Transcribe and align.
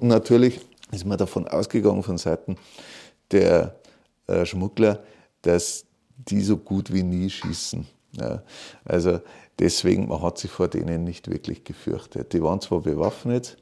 Natürlich 0.00 0.60
ist 0.92 1.06
man 1.06 1.18
davon 1.18 1.46
ausgegangen 1.48 2.02
von 2.02 2.18
Seiten 2.18 2.56
der 3.30 3.76
äh, 4.26 4.44
Schmuggler, 4.44 5.02
dass 5.42 5.84
die 6.16 6.40
so 6.40 6.56
gut 6.56 6.92
wie 6.92 7.02
nie 7.02 7.30
schießen. 7.30 7.86
Ja, 8.12 8.42
also 8.84 9.20
deswegen, 9.58 10.08
man 10.08 10.22
hat 10.22 10.38
sich 10.38 10.50
vor 10.50 10.68
denen 10.68 11.04
nicht 11.04 11.28
wirklich 11.28 11.64
gefürchtet. 11.64 12.32
Die 12.32 12.42
waren 12.42 12.60
zwar 12.60 12.80
bewaffnet, 12.80 13.56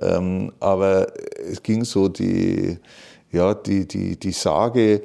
ähm, 0.00 0.52
aber 0.60 1.12
es 1.36 1.62
ging 1.62 1.84
so 1.84 2.08
die, 2.08 2.78
ja, 3.32 3.54
die, 3.54 3.86
die, 3.86 4.18
die 4.18 4.32
Sage, 4.32 5.02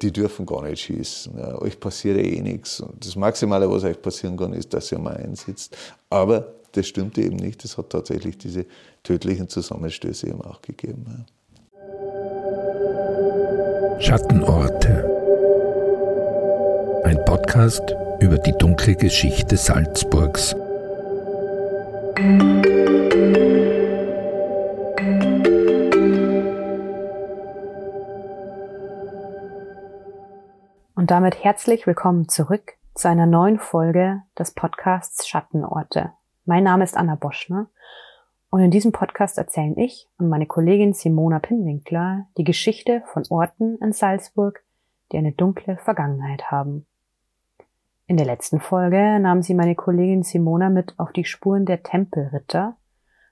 die 0.00 0.12
dürfen 0.12 0.46
gar 0.46 0.62
nicht 0.62 0.82
schießen. 0.82 1.38
Ja, 1.38 1.60
euch 1.60 1.78
passiert 1.78 2.18
eh 2.18 2.40
nichts. 2.40 2.80
Und 2.80 3.04
das 3.04 3.16
Maximale, 3.16 3.70
was 3.70 3.84
euch 3.84 4.00
passieren 4.00 4.36
kann, 4.36 4.52
ist, 4.52 4.72
dass 4.72 4.90
ihr 4.92 4.98
mal 4.98 5.16
einsitzt. 5.16 5.76
Aber 6.08 6.55
das 6.76 6.86
stimmte 6.86 7.22
eben 7.22 7.36
nicht. 7.36 7.64
Es 7.64 7.78
hat 7.78 7.90
tatsächlich 7.90 8.38
diese 8.38 8.66
tödlichen 9.02 9.48
Zusammenstöße 9.48 10.28
eben 10.28 10.42
auch 10.42 10.62
gegeben. 10.62 11.06
Ja. 11.08 11.24
Schattenorte. 13.98 15.04
Ein 17.04 17.24
Podcast 17.24 17.94
über 18.20 18.38
die 18.38 18.52
dunkle 18.52 18.94
Geschichte 18.94 19.56
Salzburgs. 19.56 20.54
Und 30.94 31.10
damit 31.10 31.42
herzlich 31.42 31.86
willkommen 31.86 32.28
zurück 32.28 32.74
zu 32.94 33.08
einer 33.08 33.26
neuen 33.26 33.58
Folge 33.58 34.22
des 34.38 34.52
Podcasts 34.52 35.28
Schattenorte. 35.28 36.15
Mein 36.48 36.62
Name 36.62 36.84
ist 36.84 36.96
Anna 36.96 37.16
Boschner 37.16 37.66
und 38.50 38.60
in 38.60 38.70
diesem 38.70 38.92
Podcast 38.92 39.36
erzählen 39.36 39.76
ich 39.76 40.08
und 40.16 40.28
meine 40.28 40.46
Kollegin 40.46 40.92
Simona 40.92 41.40
Pinwinkler 41.40 42.28
die 42.36 42.44
Geschichte 42.44 43.02
von 43.06 43.24
Orten 43.30 43.78
in 43.78 43.92
Salzburg, 43.92 44.62
die 45.10 45.18
eine 45.18 45.32
dunkle 45.32 45.76
Vergangenheit 45.76 46.52
haben. 46.52 46.86
In 48.06 48.16
der 48.16 48.26
letzten 48.26 48.60
Folge 48.60 49.18
nahm 49.18 49.42
sie 49.42 49.54
meine 49.54 49.74
Kollegin 49.74 50.22
Simona 50.22 50.70
mit 50.70 50.94
auf 50.98 51.12
die 51.12 51.24
Spuren 51.24 51.66
der 51.66 51.82
Tempelritter 51.82 52.76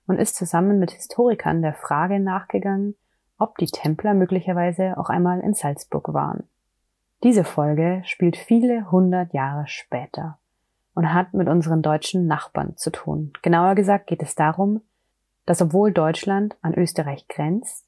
und 0.09 0.19
ist 0.19 0.35
zusammen 0.35 0.81
mit 0.81 0.91
Historikern 0.91 1.63
der 1.63 1.75
Frage 1.75 2.19
nachgegangen, 2.19 2.97
ob 3.39 3.59
die 3.59 3.67
Templer 3.67 4.15
möglicherweise 4.15 4.99
auch 4.99 5.09
einmal 5.09 5.39
in 5.39 5.55
Salzburg 5.55 6.13
waren. 6.13 6.49
Diese 7.23 7.45
Folge 7.45 8.03
spielt 8.07 8.37
viele 8.37 8.91
hundert 8.91 9.33
Jahre 9.35 9.69
später 9.69 10.41
und 10.95 11.13
hat 11.13 11.35
mit 11.35 11.49
unseren 11.49 11.83
deutschen 11.83 12.27
Nachbarn 12.27 12.77
zu 12.77 12.91
tun. 12.91 13.33
Genauer 13.43 13.75
gesagt 13.75 14.07
geht 14.07 14.23
es 14.23 14.35
darum, 14.35 14.81
dass 15.47 15.61
obwohl 15.61 15.93
Deutschland 15.93 16.57
an 16.63 16.75
Österreich 16.75 17.29
grenzt, 17.29 17.87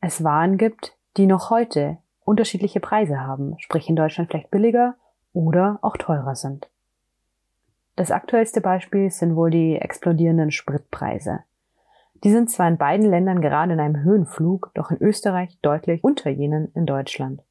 es 0.00 0.22
Waren 0.24 0.56
gibt, 0.56 0.96
die 1.16 1.26
noch 1.26 1.50
heute 1.50 1.98
unterschiedliche 2.24 2.80
Preise 2.80 3.20
haben, 3.20 3.56
sprich 3.58 3.88
in 3.88 3.96
Deutschland 3.96 4.30
vielleicht 4.30 4.50
billiger 4.50 4.94
oder 5.32 5.78
auch 5.82 5.96
teurer 5.96 6.34
sind. 6.34 6.68
Das 7.96 8.12
aktuellste 8.12 8.60
Beispiel 8.60 9.10
sind 9.10 9.34
wohl 9.34 9.50
die 9.50 9.76
explodierenden 9.76 10.52
Spritpreise. 10.52 11.40
Die 12.22 12.30
sind 12.30 12.50
zwar 12.50 12.68
in 12.68 12.78
beiden 12.78 13.06
Ländern 13.06 13.40
gerade 13.40 13.72
in 13.72 13.80
einem 13.80 14.02
Höhenflug, 14.02 14.70
doch 14.74 14.90
in 14.90 15.02
Österreich 15.02 15.58
deutlich 15.62 16.02
unter 16.04 16.30
jenen 16.30 16.72
in 16.74 16.86
Deutschland. 16.86 17.42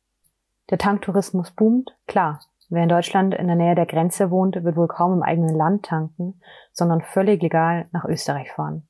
Der 0.70 0.78
Tanktourismus 0.78 1.52
boomt, 1.52 1.96
klar, 2.08 2.40
Wer 2.69 2.83
in 2.83 2.89
Deutschland 2.89 3.33
in 3.33 3.47
der 3.47 3.55
Nähe 3.55 3.75
der 3.75 3.85
Grenze 3.85 4.29
wohnt, 4.29 4.61
wird 4.61 4.75
wohl 4.75 4.88
kaum 4.88 5.13
im 5.13 5.23
eigenen 5.23 5.55
Land 5.55 5.85
tanken, 5.85 6.41
sondern 6.73 7.01
völlig 7.01 7.41
legal 7.41 7.85
nach 7.91 8.03
Österreich 8.03 8.51
fahren. 8.51 8.85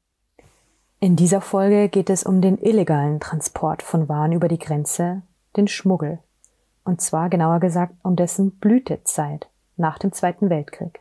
In 0.99 1.15
dieser 1.15 1.41
Folge 1.41 1.89
geht 1.89 2.09
es 2.09 2.23
um 2.23 2.41
den 2.41 2.57
illegalen 2.57 3.19
Transport 3.19 3.83
von 3.83 4.09
Waren 4.09 4.31
über 4.31 4.47
die 4.47 4.57
Grenze, 4.57 5.21
den 5.55 5.67
Schmuggel. 5.67 6.17
Und 6.85 7.01
zwar 7.01 7.29
genauer 7.29 7.59
gesagt 7.59 7.93
um 8.01 8.15
dessen 8.15 8.57
Blütezeit 8.57 9.47
nach 9.75 9.99
dem 9.99 10.11
Zweiten 10.11 10.49
Weltkrieg. 10.49 10.99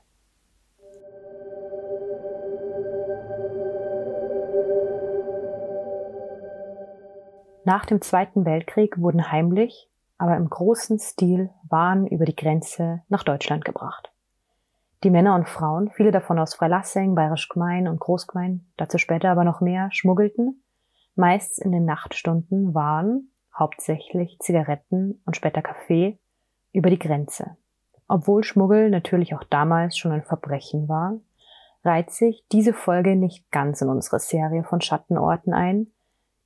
Nach 7.65 7.87
dem 7.87 8.03
Zweiten 8.03 8.45
Weltkrieg 8.45 9.01
wurden 9.01 9.33
heimlich 9.33 9.89
aber 10.19 10.37
im 10.37 10.49
großen 10.49 10.99
Stil 10.99 11.51
Waren 11.69 12.07
über 12.07 12.25
die 12.25 12.37
Grenze 12.37 13.03
nach 13.09 13.23
Deutschland 13.23 13.65
gebracht. 13.65 14.13
Die 15.05 15.11
Männer 15.11 15.35
und 15.35 15.49
Frauen, 15.49 15.91
viele 15.91 16.11
davon 16.11 16.39
aus 16.39 16.55
Freilassing, 16.55 17.15
Bayerisch 17.15 17.49
Gmein 17.49 17.87
und 17.87 18.01
Großgmein, 18.01 18.67
dazu 18.77 18.99
später 18.99 19.31
aber 19.31 19.45
noch 19.45 19.61
mehr, 19.61 19.91
schmuggelten, 19.93 20.63
meist 21.15 21.61
in 21.61 21.71
den 21.71 21.85
Nachtstunden 21.85 22.75
Waren, 22.75 23.31
hauptsächlich 23.57 24.39
Zigaretten 24.41 25.21
und 25.25 25.37
später 25.37 25.63
Kaffee, 25.63 26.19
über 26.73 26.91
die 26.91 26.99
Grenze. 26.99 27.57
Obwohl 28.09 28.45
Schmuggel 28.45 28.91
natürlich 28.91 29.35
auch 29.35 29.45
damals 29.45 29.97
schon 29.97 30.13
ein 30.13 30.23
Verbrechen 30.23 30.89
war, 30.89 31.15
reiht 31.85 32.11
sich 32.11 32.45
diese 32.53 32.73
Folge 32.73 33.17
nicht 33.17 33.51
ganz 33.51 33.81
in 33.81 33.89
unsere 33.89 34.19
Serie 34.19 34.65
von 34.65 34.81
Schattenorten 34.81 35.55
ein, 35.55 35.89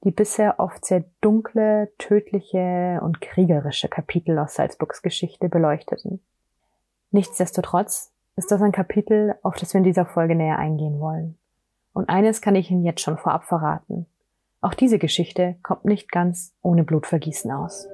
die 0.04 0.10
bisher 0.10 0.58
oft 0.58 0.84
sehr 0.84 1.04
dunkle, 1.20 1.92
tödliche 1.98 3.00
und 3.02 3.20
kriegerische 3.20 3.88
Kapitel 3.88 4.38
aus 4.38 4.54
Salzburgs 4.54 5.02
Geschichte 5.02 5.48
beleuchteten. 5.48 6.20
Nichtsdestotrotz 7.10 8.12
ist 8.36 8.50
das 8.50 8.62
ein 8.62 8.72
Kapitel, 8.72 9.34
auf 9.42 9.56
das 9.56 9.74
wir 9.74 9.78
in 9.78 9.84
dieser 9.84 10.06
Folge 10.06 10.34
näher 10.34 10.58
eingehen 10.58 11.00
wollen. 11.00 11.36
Und 11.92 12.08
eines 12.08 12.40
kann 12.40 12.54
ich 12.54 12.70
Ihnen 12.70 12.84
jetzt 12.84 13.00
schon 13.02 13.18
vorab 13.18 13.44
verraten. 13.44 14.06
Auch 14.60 14.74
diese 14.74 14.98
Geschichte 14.98 15.56
kommt 15.62 15.84
nicht 15.84 16.10
ganz 16.10 16.54
ohne 16.62 16.84
Blutvergießen 16.84 17.50
aus. 17.50 17.88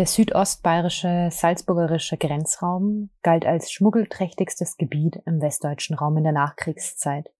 Der 0.00 0.06
südostbayerische 0.06 1.28
salzburgerische 1.30 2.16
Grenzraum 2.16 3.10
galt 3.20 3.44
als 3.44 3.70
schmuggelträchtigstes 3.70 4.78
Gebiet 4.78 5.20
im 5.26 5.42
westdeutschen 5.42 5.94
Raum 5.94 6.16
in 6.16 6.24
der 6.24 6.32
Nachkriegszeit. 6.32 7.30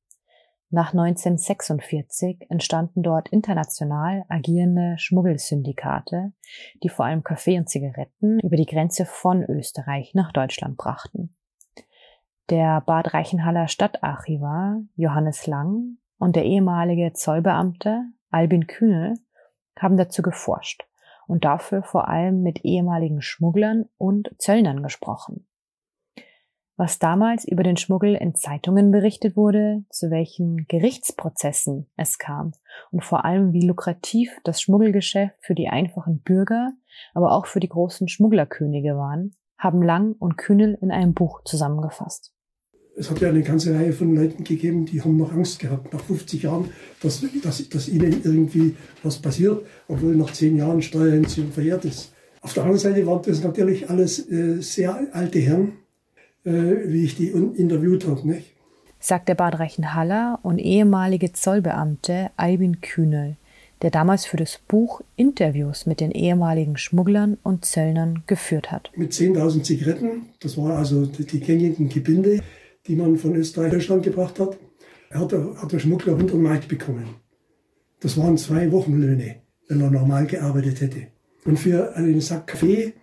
Nach 0.69 0.93
1946 0.93 2.50
entstanden 2.50 3.02
dort 3.02 3.31
international 3.31 4.26
agierende 4.29 4.96
Schmuggelsyndikate, 4.99 6.34
die 6.82 6.90
vor 6.90 7.06
allem 7.06 7.25
Kaffee 7.25 7.56
und 7.56 7.70
Zigaretten 7.70 8.40
über 8.40 8.56
die 8.56 8.67
Grenze 8.67 9.06
von 9.06 9.43
Österreich 9.43 10.12
nach 10.12 10.31
Deutschland 10.31 10.76
brachten. 10.76 11.34
Der 12.50 12.82
Bad 12.82 13.14
Reichenhaller 13.14 13.69
Stadtarchivar 13.69 14.82
Johannes 14.96 15.46
Lang 15.46 15.96
und 16.19 16.37
der 16.37 16.44
ehemalige 16.44 17.14
Zollbeamte 17.14 18.02
Albin 18.29 18.67
Kühnel 18.67 19.14
haben 19.79 19.96
dazu 19.96 20.20
geforscht 20.20 20.89
und 21.31 21.44
dafür 21.44 21.82
vor 21.82 22.09
allem 22.09 22.43
mit 22.43 22.65
ehemaligen 22.65 23.23
Schmugglern 23.23 23.87
und 23.97 24.35
Zöllnern 24.38 24.82
gesprochen. 24.82 25.47
Was 26.77 26.99
damals 26.99 27.47
über 27.47 27.62
den 27.62 27.77
Schmuggel 27.77 28.15
in 28.15 28.35
Zeitungen 28.35 28.91
berichtet 28.91 29.37
wurde, 29.37 29.85
zu 29.91 30.11
welchen 30.11 30.67
Gerichtsprozessen 30.67 31.91
es 31.97 32.19
kam 32.19 32.53
und 32.91 33.05
vor 33.05 33.25
allem 33.25 33.53
wie 33.53 33.67
lukrativ 33.67 34.41
das 34.44 34.61
Schmuggelgeschäft 34.61 35.37
für 35.41 35.55
die 35.55 35.69
einfachen 35.69 36.21
Bürger, 36.23 36.73
aber 37.15 37.32
auch 37.32 37.47
für 37.47 37.61
die 37.61 37.69
großen 37.69 38.09
Schmugglerkönige 38.09 38.97
waren, 38.97 39.37
haben 39.59 39.82
Lang 39.82 40.15
und 40.19 40.37
Kühnel 40.37 40.79
in 40.81 40.91
einem 40.91 41.12
Buch 41.12 41.43
zusammengefasst. 41.44 42.35
Es 43.00 43.11
hat 43.11 43.20
ja 43.23 43.31
eine 43.31 43.43
ganze 43.43 43.75
Reihe 43.75 43.94
von 43.94 44.14
Leuten 44.14 44.44
gegeben, 44.44 44.85
die 44.85 45.00
haben 45.00 45.17
noch 45.17 45.32
Angst 45.32 45.58
gehabt, 45.58 45.93
nach 45.93 46.05
50 46.05 46.43
Jahren, 46.43 46.69
dass, 47.02 47.25
dass, 47.43 47.67
dass 47.70 47.88
ihnen 47.88 48.20
irgendwie 48.23 48.76
was 49.02 49.19
passiert, 49.19 49.64
obwohl 49.88 50.14
nach 50.14 50.31
10 50.31 50.58
Jahren 50.58 50.82
Steuerhinziehung 50.82 51.50
verjährt 51.50 51.87
ist. 51.87 52.12
Auf 52.43 52.52
der 52.52 52.64
anderen 52.64 52.79
Seite 52.79 53.06
waren 53.06 53.23
das 53.25 53.43
natürlich 53.43 53.88
alles 53.88 54.31
äh, 54.31 54.61
sehr 54.61 55.00
alte 55.12 55.38
Herren, 55.38 55.73
äh, 56.44 56.52
wie 56.52 57.05
ich 57.05 57.17
die 57.17 57.29
interviewt 57.29 58.06
habe. 58.06 58.29
Nicht? 58.29 58.52
Sagt 58.99 59.29
der 59.29 59.35
Bad 59.35 59.58
Reichenhaller 59.58 60.38
und 60.43 60.58
ehemalige 60.58 61.32
Zollbeamte 61.32 62.31
Albin 62.37 62.82
Kühnel, 62.82 63.37
der 63.81 63.91
damals 63.91 64.26
für 64.26 64.37
das 64.37 64.61
Buch 64.69 65.00
Interviews 65.17 65.87
mit 65.87 66.00
den 66.00 66.11
ehemaligen 66.11 66.76
Schmugglern 66.76 67.38
und 67.43 67.64
Zöllnern 67.64 68.25
geführt 68.26 68.70
hat. 68.70 68.91
Mit 68.94 69.12
10.000 69.12 69.62
Zigaretten, 69.62 70.26
das 70.41 70.58
war 70.58 70.76
also 70.76 71.06
die, 71.06 71.25
die 71.25 71.41
gängigen 71.41 71.88
Gebinde, 71.88 72.41
die 72.90 72.96
man 72.96 73.16
von 73.16 73.37
Österreich 73.37 73.70
Deutschland 73.70 74.02
gebracht 74.02 74.40
hat, 74.40 74.58
hat 75.12 75.31
der, 75.31 75.54
hat 75.62 75.70
der 75.70 75.78
Schmuggler 75.78 76.14
100 76.14 76.37
Mark 76.37 76.66
bekommen. 76.66 77.14
Das 78.00 78.16
waren 78.16 78.37
zwei 78.37 78.72
Wochenlöhne, 78.72 79.42
wenn 79.69 79.81
er 79.81 79.92
normal 79.92 80.26
gearbeitet 80.26 80.81
hätte. 80.81 81.06
Und 81.44 81.56
für 81.56 81.94
einen 81.94 82.20
Sack 82.20 82.48
Kaffee, 82.48 82.94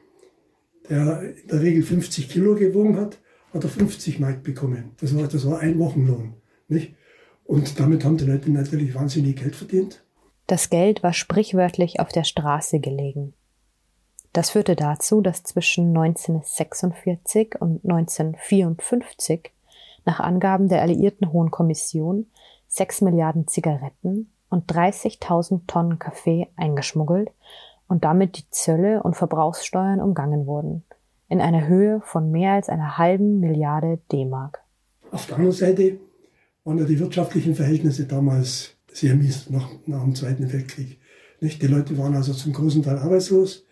der 0.89 1.21
in 1.21 1.47
der 1.47 1.61
Regel 1.61 1.83
50 1.83 2.27
Kilo 2.27 2.55
gewogen 2.55 2.97
hat, 2.97 3.17
hat 3.53 3.63
er 3.63 3.69
50 3.69 4.19
Mark 4.19 4.43
bekommen. 4.43 4.91
Das 4.99 5.15
war, 5.15 5.25
das 5.25 5.45
war 5.45 5.59
ein 5.59 5.79
Wochenlohn. 5.79 6.33
Nicht? 6.67 6.93
Und 7.45 7.79
damit 7.79 8.03
haben 8.03 8.17
die 8.17 8.25
Leute 8.25 8.51
natürlich 8.51 8.93
wahnsinnig 8.93 9.37
Geld 9.37 9.55
verdient. 9.55 10.03
Das 10.47 10.69
Geld 10.69 11.01
war 11.01 11.13
sprichwörtlich 11.13 12.01
auf 12.01 12.09
der 12.09 12.25
Straße 12.25 12.81
gelegen. 12.81 13.35
Das 14.33 14.49
führte 14.49 14.75
dazu, 14.75 15.21
dass 15.21 15.43
zwischen 15.43 15.95
1946 15.95 17.55
und 17.61 17.85
1954 17.85 19.53
nach 20.07 20.19
Angaben 20.19 20.69
der 20.69 20.81
Alliierten 20.81 21.31
Hohen 21.31 21.51
Kommission 21.51 22.25
6 22.69 23.01
Milliarden 23.01 23.47
Zigaretten 23.47 24.31
und 24.49 24.71
30.000 24.71 25.67
Tonnen 25.67 25.99
Kaffee 25.99 26.47
eingeschmuggelt 26.55 27.29
und 27.87 28.05
damit 28.05 28.37
die 28.37 28.49
Zölle 28.49 29.03
und 29.03 29.15
Verbrauchssteuern 29.15 30.01
umgangen 30.01 30.47
wurden, 30.47 30.83
in 31.27 31.41
einer 31.41 31.67
Höhe 31.67 32.01
von 32.05 32.31
mehr 32.31 32.53
als 32.53 32.69
einer 32.69 32.97
halben 32.97 33.39
Milliarde 33.39 33.99
D-Mark. 34.11 34.59
Auf 35.11 35.27
der 35.27 35.35
anderen 35.35 35.55
Seite 35.55 35.99
waren 36.63 36.77
ja 36.77 36.85
die 36.85 36.99
wirtschaftlichen 36.99 37.53
Verhältnisse 37.53 38.05
damals 38.05 38.75
sehr 38.91 39.15
mies 39.15 39.49
nach, 39.49 39.69
nach 39.85 40.03
dem 40.03 40.15
Zweiten 40.15 40.51
Weltkrieg. 40.51 40.99
Nicht? 41.41 41.61
Die 41.61 41.67
Leute 41.67 41.97
waren 41.97 42.15
also 42.15 42.33
zum 42.33 42.53
großen 42.53 42.81
Teil 42.81 42.97
arbeitslos 42.97 43.65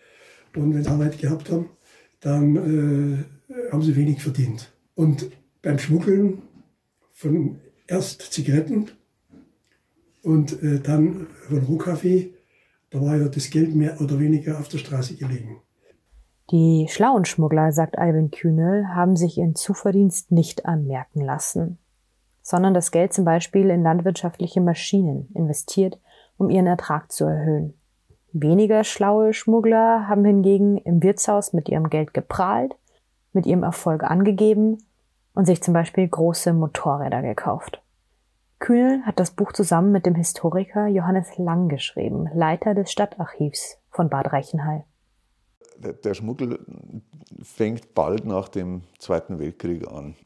und 0.54 0.74
wenn 0.74 0.82
sie 0.82 0.90
Arbeit 0.90 1.18
gehabt 1.18 1.50
haben, 1.50 1.70
dann 2.20 2.56
äh, 2.56 3.72
haben 3.72 3.82
sie 3.82 3.96
wenig 3.96 4.22
verdient. 4.22 4.72
Und 4.94 5.30
beim 5.66 5.80
Schmuggeln 5.80 6.42
von 7.10 7.58
erst 7.88 8.22
Zigaretten 8.32 8.92
und 10.22 10.62
äh, 10.62 10.78
dann 10.78 11.26
von 11.48 11.58
Rohkaffee 11.58 12.34
da 12.90 13.00
war 13.00 13.16
ja 13.16 13.28
das 13.28 13.50
Geld 13.50 13.74
mehr 13.74 14.00
oder 14.00 14.20
weniger 14.20 14.60
auf 14.60 14.68
der 14.68 14.78
Straße 14.78 15.16
gelegen. 15.16 15.60
Die 16.52 16.86
schlauen 16.88 17.24
Schmuggler, 17.24 17.72
sagt 17.72 17.98
Alvin 17.98 18.30
Kühnel, 18.30 18.86
haben 18.94 19.16
sich 19.16 19.38
ihren 19.38 19.56
Zuverdienst 19.56 20.30
nicht 20.30 20.66
anmerken 20.66 21.20
lassen, 21.20 21.78
sondern 22.42 22.72
das 22.72 22.92
Geld 22.92 23.12
zum 23.12 23.24
Beispiel 23.24 23.68
in 23.70 23.82
landwirtschaftliche 23.82 24.60
Maschinen 24.60 25.28
investiert, 25.34 25.98
um 26.38 26.48
ihren 26.48 26.68
Ertrag 26.68 27.10
zu 27.10 27.24
erhöhen. 27.24 27.74
Weniger 28.32 28.84
schlaue 28.84 29.32
Schmuggler 29.32 30.06
haben 30.06 30.24
hingegen 30.24 30.78
im 30.78 31.02
Wirtshaus 31.02 31.52
mit 31.52 31.68
ihrem 31.68 31.90
Geld 31.90 32.14
geprahlt, 32.14 32.76
mit 33.32 33.46
ihrem 33.46 33.64
Erfolg 33.64 34.04
angegeben 34.04 34.78
und 35.36 35.44
sich 35.44 35.62
zum 35.62 35.74
Beispiel 35.74 36.08
große 36.08 36.52
Motorräder 36.52 37.22
gekauft. 37.22 37.80
Kühnel 38.58 39.02
hat 39.04 39.20
das 39.20 39.32
Buch 39.32 39.52
zusammen 39.52 39.92
mit 39.92 40.06
dem 40.06 40.14
Historiker 40.14 40.86
Johannes 40.86 41.36
Lang 41.36 41.68
geschrieben, 41.68 42.28
Leiter 42.34 42.74
des 42.74 42.90
Stadtarchivs 42.90 43.76
von 43.90 44.08
Bad 44.08 44.32
Reichenhall. 44.32 44.84
Der 45.78 46.14
Schmuggel 46.14 46.58
fängt 47.42 47.94
bald 47.94 48.24
nach 48.24 48.48
dem 48.48 48.82
Zweiten 48.98 49.38
Weltkrieg 49.38 49.86
an. 49.86 50.16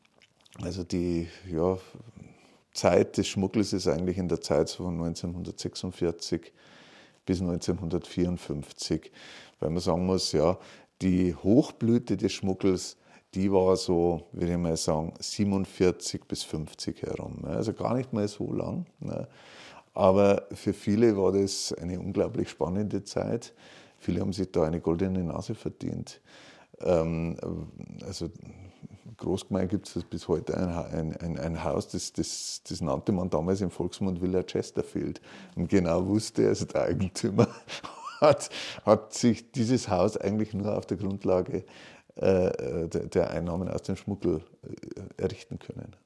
Also 0.63 0.85
die 0.85 1.29
ja, 1.51 1.77
Zeit 2.73 3.17
des 3.17 3.27
Schmuggels 3.27 3.73
ist 3.73 3.89
eigentlich 3.89 4.17
in 4.17 4.29
der 4.29 4.41
Zeit 4.41 4.71
von 4.71 4.95
1946 4.95 6.53
bis 7.27 7.41
1954, 7.41 9.11
weil 9.59 9.71
man 9.71 9.81
sagen 9.81 10.07
muss, 10.07 10.31
ja, 10.31 10.57
die 11.03 11.35
Hochblüte 11.35 12.17
des 12.17 12.33
Schmuggels 12.33 12.97
die 13.35 13.53
war 13.53 13.77
so, 13.77 14.29
würde 14.33 14.53
ich 14.53 14.59
mal 14.59 14.77
sagen, 14.77 15.15
47 15.19 16.25
bis 16.25 16.43
50 16.43 17.03
herum. 17.03 17.39
Ne? 17.43 17.51
Also 17.51 17.73
gar 17.73 17.95
nicht 17.95 18.13
mal 18.13 18.27
so 18.27 18.53
lang. 18.53 18.87
Ne? 18.99 19.29
Aber 19.95 20.47
für 20.53 20.73
viele 20.73 21.17
war 21.17 21.33
das 21.33 21.73
eine 21.75 21.99
unglaublich 22.01 22.51
spannende 22.51 23.05
Zeit. 23.05 23.53
Viele 23.99 24.21
haben 24.21 24.33
sich 24.33 24.51
da 24.51 24.65
eine 24.65 24.81
goldene 24.81 25.23
Nase 25.23 25.55
verdient. 25.55 26.21
Ähm, 26.81 27.37
also 28.05 28.31
Großgemein 29.21 29.69
gibt 29.69 29.95
es 29.95 30.03
bis 30.05 30.27
heute 30.29 30.57
ein, 30.57 31.15
ein, 31.17 31.39
ein, 31.39 31.63
Haus, 31.63 31.89
das, 31.89 32.13
das, 32.13 32.63
das, 32.67 32.81
nannte 32.81 33.13
man 33.13 33.29
damals 33.29 33.61
im 33.61 33.71
Volksmund 33.71 34.23
Villa 34.23 34.43
Chesterfield. 34.43 35.21
Und 35.57 35.69
genau 35.69 36.07
wusste, 36.07 36.49
also 36.49 36.65
der 36.65 36.85
Eigentümer 36.85 37.47
hat, 38.21 38.49
hat 38.87 39.13
sich 39.13 39.53
dieses 39.53 39.89
Haus 39.91 40.17
eigentlich 40.17 40.55
nur 40.55 40.75
auf 40.75 40.87
der 40.87 40.97
Grundlage 40.97 41.65
äh, 42.21 42.89
der 42.89 43.31
Einnahmen 43.31 43.69
aus 43.69 43.83
dem 43.83 43.97
Schmuggel 43.97 44.43
äh, 44.63 45.23
errichten 45.23 45.59
können. 45.59 45.97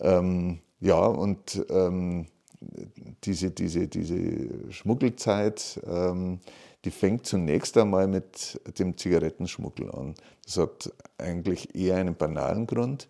Ähm, 0.00 0.60
ja, 0.80 1.06
und 1.06 1.64
ähm, 1.70 2.26
diese, 3.24 3.50
diese, 3.50 3.88
diese 3.88 4.72
Schmuggelzeit, 4.72 5.80
ähm, 5.86 6.40
die 6.84 6.90
fängt 6.90 7.26
zunächst 7.26 7.76
einmal 7.76 8.08
mit 8.08 8.60
dem 8.78 8.96
Zigarettenschmuggel 8.96 9.90
an. 9.90 10.14
Das 10.44 10.58
hat 10.58 10.92
eigentlich 11.18 11.74
eher 11.74 11.96
einen 11.96 12.14
banalen 12.14 12.66
Grund. 12.66 13.08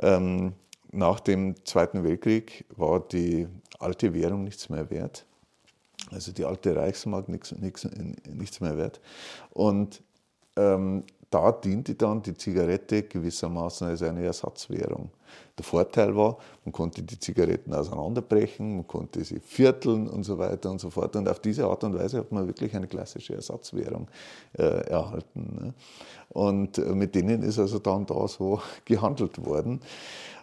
Ähm, 0.00 0.54
nach 0.92 1.20
dem 1.20 1.64
Zweiten 1.64 2.02
Weltkrieg 2.04 2.64
war 2.76 3.00
die 3.00 3.46
alte 3.78 4.12
Währung 4.14 4.44
nichts 4.44 4.68
mehr 4.68 4.90
wert. 4.90 5.24
Also 6.10 6.32
die 6.32 6.44
alte 6.44 6.74
Reichsmark 6.74 7.28
nichts, 7.28 7.52
nichts, 7.52 7.86
nichts 8.26 8.60
mehr 8.60 8.76
wert. 8.76 9.00
Und 9.50 10.02
ähm, 10.56 11.04
da 11.30 11.52
diente 11.52 11.94
dann 11.94 12.22
die 12.22 12.34
Zigarette 12.34 13.04
gewissermaßen 13.04 13.86
als 13.86 14.02
eine 14.02 14.24
Ersatzwährung. 14.24 15.10
Der 15.56 15.64
Vorteil 15.64 16.16
war, 16.16 16.38
man 16.64 16.72
konnte 16.72 17.02
die 17.02 17.18
Zigaretten 17.18 17.72
auseinanderbrechen, 17.72 18.76
man 18.76 18.86
konnte 18.86 19.22
sie 19.22 19.38
vierteln 19.38 20.08
und 20.08 20.24
so 20.24 20.38
weiter 20.38 20.70
und 20.70 20.80
so 20.80 20.90
fort. 20.90 21.14
Und 21.14 21.28
auf 21.28 21.38
diese 21.38 21.66
Art 21.66 21.84
und 21.84 21.96
Weise 21.96 22.18
hat 22.18 22.32
man 22.32 22.46
wirklich 22.46 22.74
eine 22.74 22.88
klassische 22.88 23.34
Ersatzwährung 23.34 24.08
äh, 24.58 24.88
erhalten. 24.88 25.58
Ne? 25.60 25.74
Und 26.30 26.78
äh, 26.78 26.94
mit 26.94 27.14
denen 27.14 27.42
ist 27.42 27.58
also 27.58 27.78
dann 27.78 28.06
da 28.06 28.26
so 28.26 28.60
gehandelt 28.84 29.44
worden. 29.44 29.80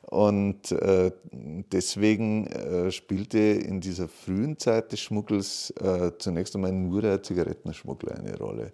Und 0.10 0.72
äh, 0.72 1.12
deswegen 1.34 2.48
äh, 2.48 2.92
spielte 2.92 3.40
in 3.40 3.82
dieser 3.82 4.08
frühen 4.08 4.58
Zeit 4.58 4.94
des 4.94 5.02
Schmuggels 5.02 5.72
äh, 5.82 6.12
zunächst 6.18 6.56
einmal 6.56 6.72
nur 6.72 7.02
der 7.02 7.22
Zigarettenschmuggel 7.22 8.14
eine 8.14 8.38
Rolle. 8.38 8.72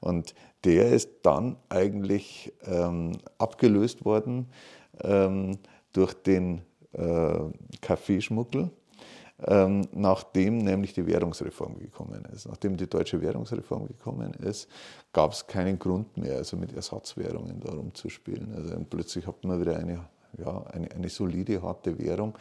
Und 0.00 0.34
der 0.64 0.90
ist 0.90 1.10
dann 1.22 1.56
eigentlich 1.68 2.52
ähm, 2.64 3.18
abgelöst 3.38 4.04
worden 4.04 4.48
ähm, 5.02 5.58
durch 5.92 6.14
den 6.14 6.62
äh, 6.92 7.38
Kaffeeschmuggel, 7.80 8.70
ähm, 9.44 9.88
nachdem 9.92 10.58
nämlich 10.58 10.92
die 10.92 11.06
Währungsreform 11.06 11.78
gekommen 11.78 12.24
ist. 12.32 12.48
Nachdem 12.48 12.76
die 12.76 12.88
deutsche 12.88 13.20
Währungsreform 13.20 13.86
gekommen 13.86 14.34
ist, 14.34 14.68
gab 15.12 15.32
es 15.32 15.46
keinen 15.46 15.78
Grund 15.78 16.16
mehr, 16.16 16.36
also 16.36 16.56
mit 16.56 16.72
Ersatzwährungen 16.72 17.60
darum 17.60 17.94
zu 17.94 18.08
spielen. 18.08 18.54
Also 18.54 18.76
plötzlich 18.88 19.26
hat 19.26 19.42
man 19.44 19.60
wieder 19.60 19.76
eine 19.76 20.04
ja, 20.38 20.64
eine, 20.72 20.90
eine 20.92 21.08
solide, 21.08 21.62
harte 21.62 21.98
Währung. 21.98 22.38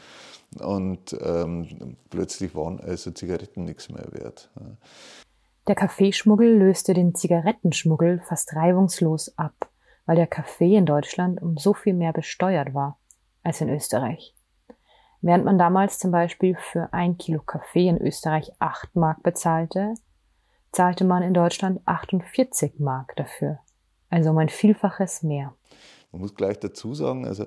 Und 0.59 1.15
ähm, 1.21 1.97
plötzlich 2.09 2.55
waren 2.55 2.79
also 2.79 3.11
Zigaretten 3.11 3.65
nichts 3.65 3.89
mehr 3.89 4.07
wert. 4.11 4.49
Der 5.71 5.77
Kaffeeschmuggel 5.77 6.57
löste 6.57 6.93
den 6.93 7.15
Zigarettenschmuggel 7.15 8.19
fast 8.27 8.53
reibungslos 8.57 9.37
ab, 9.37 9.69
weil 10.05 10.17
der 10.17 10.27
Kaffee 10.27 10.75
in 10.75 10.85
Deutschland 10.85 11.41
um 11.41 11.55
so 11.55 11.73
viel 11.73 11.93
mehr 11.93 12.11
besteuert 12.11 12.73
war 12.73 12.99
als 13.41 13.61
in 13.61 13.69
Österreich. 13.69 14.35
Während 15.21 15.45
man 15.45 15.57
damals 15.57 15.97
zum 15.97 16.11
Beispiel 16.11 16.57
für 16.59 16.91
ein 16.91 17.17
Kilo 17.17 17.39
Kaffee 17.39 17.87
in 17.87 18.01
Österreich 18.01 18.51
8 18.59 18.97
Mark 18.97 19.23
bezahlte, 19.23 19.93
zahlte 20.73 21.05
man 21.05 21.23
in 21.23 21.33
Deutschland 21.33 21.79
48 21.85 22.79
Mark 22.79 23.15
dafür. 23.15 23.59
Also 24.09 24.31
um 24.31 24.39
ein 24.39 24.49
Vielfaches 24.49 25.23
mehr. 25.23 25.53
Man 26.11 26.21
muss 26.21 26.35
gleich 26.35 26.59
dazu 26.59 26.93
sagen, 26.93 27.25
also 27.25 27.45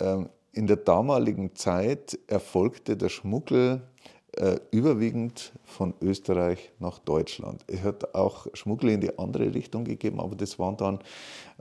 ähm, 0.00 0.28
in 0.50 0.66
der 0.66 0.78
damaligen 0.78 1.54
Zeit 1.54 2.18
erfolgte 2.26 2.96
der 2.96 3.10
Schmuggel 3.10 3.86
äh, 4.36 4.58
überwiegend 4.70 5.52
von 5.64 5.94
Österreich 6.00 6.72
nach 6.78 6.98
Deutschland. 6.98 7.64
Es 7.66 7.82
hat 7.82 8.14
auch 8.14 8.46
Schmuggel 8.54 8.90
in 8.90 9.00
die 9.00 9.18
andere 9.18 9.54
Richtung 9.54 9.84
gegeben, 9.84 10.20
aber 10.20 10.34
das 10.34 10.58
waren 10.58 10.76
dann 10.76 10.98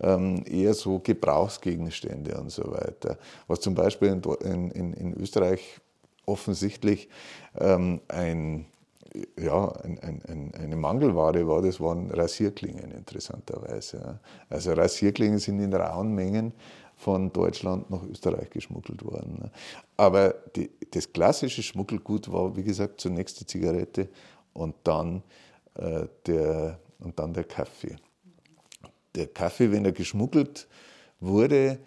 ähm, 0.02 0.44
eher 0.46 0.74
so 0.74 1.00
Gebrauchsgegenstände 1.00 2.40
und 2.40 2.52
so 2.52 2.72
weiter. 2.72 3.18
Was 3.48 3.62
zum 3.62 3.76
Beispiel 3.76 4.20
in, 4.44 4.72
in, 4.72 4.94
in 4.94 5.14
Österreich 5.14 5.80
offensichtlich 6.26 7.10
ähm, 7.60 8.02
ein 8.08 8.66
ja, 9.40 9.72
ein, 9.84 10.00
ein, 10.02 10.52
eine 10.60 10.76
Mangelware 10.76 11.48
war, 11.48 11.62
das 11.62 11.80
waren 11.80 12.10
Rasierklingen 12.10 12.92
interessanterweise. 12.92 14.20
Also 14.50 14.74
Rasierklingen 14.74 15.38
sind 15.38 15.60
in 15.60 15.74
rauen 15.74 16.14
Mengen 16.14 16.54
von 17.04 17.34
Deutschland 17.34 17.90
nach 17.90 18.02
Österreich 18.04 18.50
geschmuggelt 18.50 19.04
worden. 19.04 19.52
Aber 19.98 20.34
die, 20.56 20.70
das 20.92 21.12
klassische 21.12 21.62
Schmuggelgut 21.62 22.32
war, 22.32 22.56
wie 22.56 22.64
gesagt, 22.64 23.02
zunächst 23.02 23.42
die 23.42 23.46
Zigarette 23.46 24.08
und 24.54 24.76
dann, 24.86 25.22
äh, 25.76 26.08
der, 26.26 26.80
und 27.00 27.20
dann 27.20 27.34
der 27.34 27.44
Kaffee. 27.44 27.98
Der 29.16 29.28
Kaffee, 29.28 29.70
wenn 29.70 29.84
er 29.84 29.92
geschmuggelt 29.92 30.68
wurde, 31.20 31.78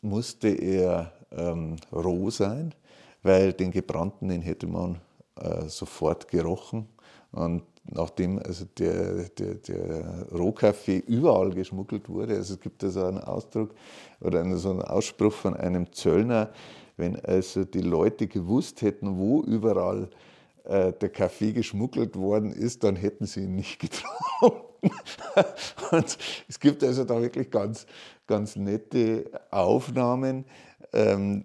musste 0.00 0.48
er 0.48 1.12
ähm, 1.30 1.76
roh 1.92 2.30
sein, 2.30 2.74
weil 3.22 3.52
den 3.52 3.70
gebrannten, 3.70 4.28
den 4.28 4.40
hätte 4.40 4.66
man 4.66 4.98
äh, 5.36 5.68
sofort 5.68 6.26
gerochen. 6.28 6.88
Und 7.32 7.64
nachdem 7.90 8.38
also 8.38 8.64
der, 8.78 9.28
der, 9.30 9.54
der 9.54 10.26
Rohkaffee 10.32 11.02
überall 11.06 11.50
geschmuggelt 11.50 12.08
wurde, 12.08 12.34
also 12.34 12.54
es 12.54 12.60
gibt 12.60 12.82
da 12.82 12.90
so 12.90 13.04
einen 13.04 13.18
Ausdruck 13.18 13.74
oder 14.20 14.40
einen, 14.40 14.56
so 14.58 14.70
einen 14.70 14.82
Ausspruch 14.82 15.32
von 15.32 15.54
einem 15.54 15.92
Zöllner, 15.92 16.50
wenn 16.96 17.18
also 17.24 17.64
die 17.64 17.80
Leute 17.80 18.26
gewusst 18.26 18.82
hätten, 18.82 19.18
wo 19.18 19.42
überall 19.42 20.08
äh, 20.64 20.92
der 20.92 21.08
Kaffee 21.08 21.52
geschmuggelt 21.52 22.16
worden 22.16 22.52
ist, 22.52 22.84
dann 22.84 22.96
hätten 22.96 23.26
sie 23.26 23.44
ihn 23.44 23.54
nicht 23.54 23.78
getrunken. 23.80 24.92
Und 25.90 26.18
es 26.48 26.60
gibt 26.60 26.84
also 26.84 27.04
da 27.04 27.20
wirklich 27.20 27.50
ganz, 27.50 27.86
ganz 28.26 28.54
nette 28.54 29.30
Aufnahmen 29.50 30.44
ähm, 30.92 31.44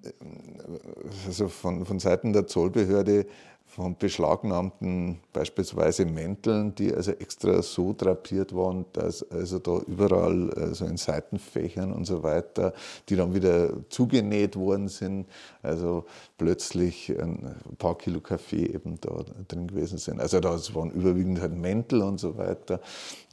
also 1.26 1.48
von, 1.48 1.86
von 1.86 2.00
Seiten 2.00 2.34
der 2.34 2.48
Zollbehörde 2.48 3.26
von 3.76 3.96
beschlagnahmten 3.98 5.20
beispielsweise 5.34 6.06
Mänteln, 6.06 6.76
die 6.76 6.94
also 6.94 7.12
extra 7.12 7.64
so 7.64 7.96
drapiert 7.98 8.56
waren, 8.56 8.86
dass 8.94 9.24
also 9.32 9.58
da 9.58 9.80
überall 9.88 10.52
also 10.54 10.86
in 10.86 10.98
Seitenfächern 10.98 11.92
und 11.92 12.06
so 12.06 12.22
weiter, 12.22 12.74
die 13.10 13.16
dann 13.16 13.34
wieder 13.34 13.74
zugenäht 13.90 14.56
worden 14.56 14.90
sind, 14.90 15.26
also 15.64 16.06
plötzlich 16.38 17.10
ein 17.20 17.56
paar 17.80 17.98
Kilo 17.98 18.20
Kaffee 18.20 18.66
eben 18.68 19.00
da 19.02 19.26
drin 19.48 19.66
gewesen 19.66 19.98
sind. 19.98 20.20
Also 20.20 20.40
das 20.40 20.76
waren 20.76 20.92
überwiegend 20.92 21.42
halt 21.42 21.56
Mäntel 21.56 22.04
und 22.04 22.20
so 22.20 22.38
weiter. 22.38 22.80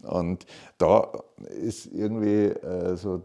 Und 0.02 0.46
da 0.78 1.12
ist 1.62 1.86
irgendwie 1.86 2.54
so 2.96 3.22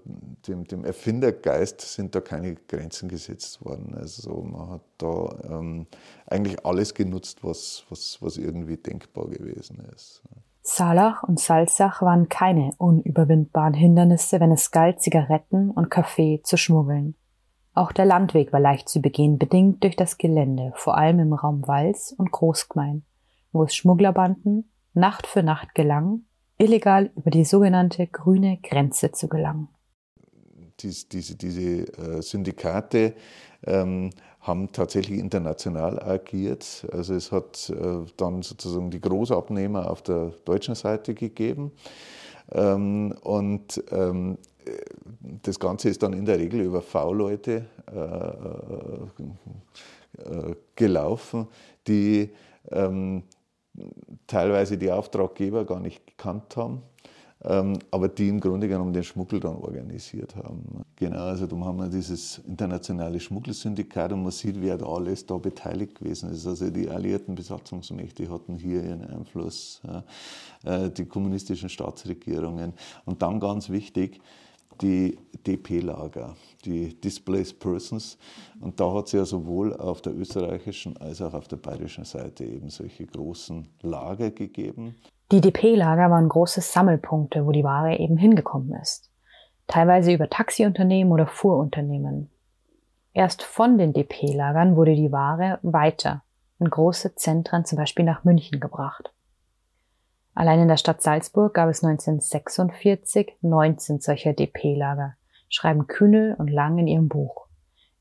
dem, 0.48 0.66
dem, 0.66 0.84
Erfindergeist 0.84 1.82
sind 1.82 2.14
da 2.16 2.22
keine 2.22 2.56
Grenzen 2.68 3.08
gesetzt 3.08 3.64
worden. 3.64 3.96
Also 3.98 4.42
man 4.42 4.72
hat 4.72 4.82
da 4.98 5.36
ähm, 5.50 5.88
eigentlich 6.28 6.66
alles 6.66 6.94
genutzt, 7.06 7.44
was, 7.44 7.86
was, 7.90 8.18
was 8.22 8.38
irgendwie 8.38 8.78
denkbar 8.78 9.28
gewesen 9.28 9.80
ist. 9.94 10.24
Salach 10.62 11.24
und 11.24 11.40
Salzach 11.40 12.02
waren 12.02 12.28
keine 12.28 12.72
unüberwindbaren 12.78 13.76
Hindernisse, 13.76 14.40
wenn 14.40 14.52
es 14.52 14.72
galt, 14.72 15.00
Zigaretten 15.02 15.70
und 15.70 15.92
Kaffee 15.92 16.42
zu 16.44 16.58
schmuggeln. 16.58 17.16
Auch 17.76 17.92
der 17.92 18.06
Landweg 18.06 18.52
war 18.52 18.60
leicht 18.60 18.90
zu 18.90 19.02
begehen, 19.02 19.38
bedingt 19.38 19.84
durch 19.84 19.96
das 19.96 20.18
Gelände, 20.18 20.72
vor 20.76 20.98
allem 20.98 21.20
im 21.20 21.34
Raum 21.34 21.68
Wals 21.68 22.14
und 22.18 22.32
Großgmein, 22.32 23.04
wo 23.52 23.64
es 23.64 23.76
Schmugglerbanden 23.76 24.72
Nacht 24.94 25.28
für 25.28 25.44
Nacht 25.44 25.76
gelang, 25.76 26.22
illegal 26.58 27.12
über 27.18 27.30
die 27.30 27.44
sogenannte 27.44 28.08
grüne 28.08 28.60
Grenze 28.64 29.12
zu 29.12 29.28
gelangen. 29.28 29.68
Dies, 30.80 31.08
diese, 31.10 31.36
diese 31.36 31.82
äh, 31.98 32.22
Syndikate 32.22 33.14
ähm, 33.66 34.10
haben 34.46 34.72
tatsächlich 34.72 35.20
international 35.20 36.02
agiert. 36.02 36.86
Also 36.92 37.16
es 37.16 37.32
hat 37.32 37.70
äh, 37.70 38.06
dann 38.18 38.44
sozusagen 38.44 38.92
die 38.92 39.02
Großabnehmer 39.02 39.90
auf 39.90 40.04
der 40.04 40.34
deutschen 40.46 40.76
Seite 40.76 41.16
gegeben. 41.16 41.72
Ähm, 42.52 43.16
und 43.22 43.84
ähm, 43.92 44.38
das 45.44 45.60
Ganze 45.60 45.90
ist 45.90 46.04
dann 46.04 46.14
in 46.14 46.26
der 46.26 46.38
Regel 46.40 46.62
über 46.62 46.82
V-Leute 46.82 47.66
äh, 47.92 47.98
äh, 50.24 50.56
gelaufen, 50.76 51.48
die 51.88 52.30
ähm, 52.72 53.24
teilweise 54.28 54.78
die 54.78 54.92
Auftraggeber 54.92 55.66
gar 55.66 55.80
nicht 55.80 56.06
gekannt 56.06 56.56
haben, 56.56 56.84
aber 57.48 58.08
die 58.08 58.30
im 58.30 58.40
Grunde 58.40 58.68
genommen 58.68 58.92
den 58.92 59.04
Schmuggel 59.04 59.40
dann 59.40 59.56
organisiert 59.56 60.36
haben. 60.36 60.84
Genau, 60.96 61.26
also 61.26 61.46
da 61.46 61.56
haben 61.58 61.78
wir 61.78 61.90
dieses 61.90 62.40
internationale 62.40 63.20
Schmuggelsyndikat 63.20 64.14
und 64.14 64.24
man 64.24 64.32
sieht, 64.32 64.60
wer 64.62 64.78
da 64.78 64.88
alles 64.88 65.26
da 65.26 65.38
beteiligt 65.38 66.00
gewesen 66.00 66.32
ist. 66.32 66.48
Also 66.48 66.72
die 66.72 66.90
alliierten 66.90 67.36
Besatzungsmächte 67.36 68.30
hatten 68.32 68.58
hier 68.58 68.84
ihren 68.84 69.06
Einfluss, 69.06 69.82
äh, 70.64 70.90
die 70.90 71.06
kommunistischen 71.06 71.70
Staatsregierungen 71.70 72.74
und 73.06 73.22
dann 73.22 73.40
ganz 73.40 73.70
wichtig, 73.70 74.20
die 74.82 75.18
DP-Lager, 75.46 76.36
die 76.66 77.00
Displaced 77.00 77.60
Persons. 77.60 78.18
Und 78.60 78.80
da 78.80 78.92
hat 78.94 79.06
es 79.06 79.12
ja 79.14 79.26
sowohl 79.26 79.74
auf 79.76 80.02
der 80.02 80.16
österreichischen 80.16 80.98
als 80.98 81.22
auch 81.22 81.34
auf 81.34 81.48
der 81.48 81.58
bayerischen 81.58 82.06
Seite 82.06 82.44
eben 82.44 82.70
solche 82.70 83.06
großen 83.06 83.68
Lager 83.84 84.32
gegeben. 84.32 84.96
Die 85.32 85.42
DP-Lager 85.42 86.12
waren 86.12 86.30
große 86.30 86.62
Sammelpunkte, 86.62 87.46
wo 87.46 87.52
die 87.52 87.64
Ware 87.64 87.98
eben 87.98 88.18
hingekommen 88.18 88.74
ist. 88.80 89.10
Teilweise 89.68 90.14
über 90.14 90.30
Taxiunternehmen 90.30 91.12
oder 91.12 91.26
Fuhrunternehmen. 91.26 92.30
Erst 93.14 93.42
von 93.42 93.78
den 93.78 93.94
DP-Lagern 93.94 94.76
wurde 94.76 94.94
die 94.94 95.12
Ware 95.12 95.58
weiter 95.64 96.24
in 96.60 96.70
große 96.70 97.16
Zentren, 97.16 97.66
zum 97.66 97.78
Beispiel 97.78 98.06
nach 98.06 98.24
München 98.24 98.60
gebracht. 98.60 99.12
Allein 100.36 100.60
in 100.60 100.68
der 100.68 100.78
Stadt 100.78 101.02
Salzburg 101.02 101.54
gab 101.54 101.70
es 101.70 101.84
1946 101.84 103.38
19 103.42 104.02
solcher 104.02 104.34
DP-Lager, 104.34 105.16
schreiben 105.50 105.88
Kühnel 105.88 106.36
und 106.38 106.50
Lang 106.50 106.78
in 106.78 106.88
ihrem 106.88 107.08
Buch. 107.08 107.48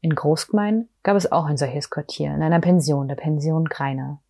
In 0.01 0.15
Großgemein 0.15 0.89
gab 1.03 1.17
es 1.17 1.33
auch 1.33 1.47
ein 1.47 1.57
solches 1.57 1.89
Quartier 1.89 2.35
in 2.35 2.43
einer 2.43 2.61
Pension, 2.61 3.09
der 3.09 3.15
Pension 3.15 3.65
Greiner. 3.65 4.21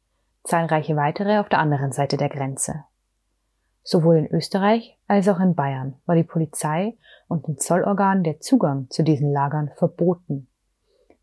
Zahlreiche 0.45 0.95
weitere 0.95 1.39
auf 1.39 1.49
der 1.49 1.59
anderen 1.59 1.93
Seite 1.93 2.17
der 2.17 2.29
Grenze. 2.29 2.85
Sowohl 3.83 4.17
in 4.17 4.27
Österreich 4.27 4.99
als 5.07 5.29
auch 5.29 5.41
in 5.41 5.55
Bayern 5.55 5.97
war 6.07 6.15
die 6.15 6.23
Polizei 6.23 6.97
und 7.29 7.47
den 7.47 7.59
Zollorganen 7.59 8.25
der 8.25 8.41
Zugang 8.41 8.89
zu 8.91 9.03
diesen 9.03 9.33
Lagern 9.33 9.71
verboten. 9.77 10.49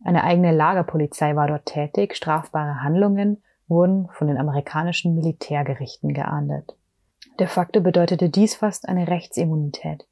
Eine 0.04 0.24
eigene 0.24 0.52
Lagerpolizei 0.52 1.36
war 1.36 1.48
dort 1.48 1.68
tätig, 1.68 2.16
strafbare 2.16 2.82
Handlungen 2.84 3.44
wurden 3.68 4.10
von 4.14 4.28
den 4.28 4.38
amerikanischen 4.38 5.16
Militärgerichten 5.16 6.14
geahndet. 6.14 6.76
De 7.40 7.48
facto 7.48 7.82
bedeutete 7.82 8.30
dies 8.30 8.56
fast 8.56 8.90
eine 8.90 9.08
Rechtsimmunität 9.08 10.08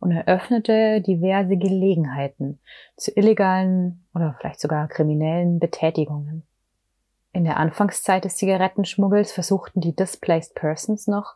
und 0.00 0.10
eröffnete 0.10 1.00
diverse 1.00 1.56
Gelegenheiten 1.56 2.60
zu 2.96 3.12
illegalen 3.14 4.06
oder 4.14 4.34
vielleicht 4.38 4.60
sogar 4.60 4.88
kriminellen 4.88 5.58
Betätigungen. 5.58 6.44
In 7.34 7.42
der 7.42 7.56
Anfangszeit 7.56 8.24
des 8.24 8.36
Zigarettenschmuggels 8.36 9.32
versuchten 9.32 9.80
die 9.80 9.94
Displaced 9.94 10.54
Persons 10.54 11.08
noch, 11.08 11.34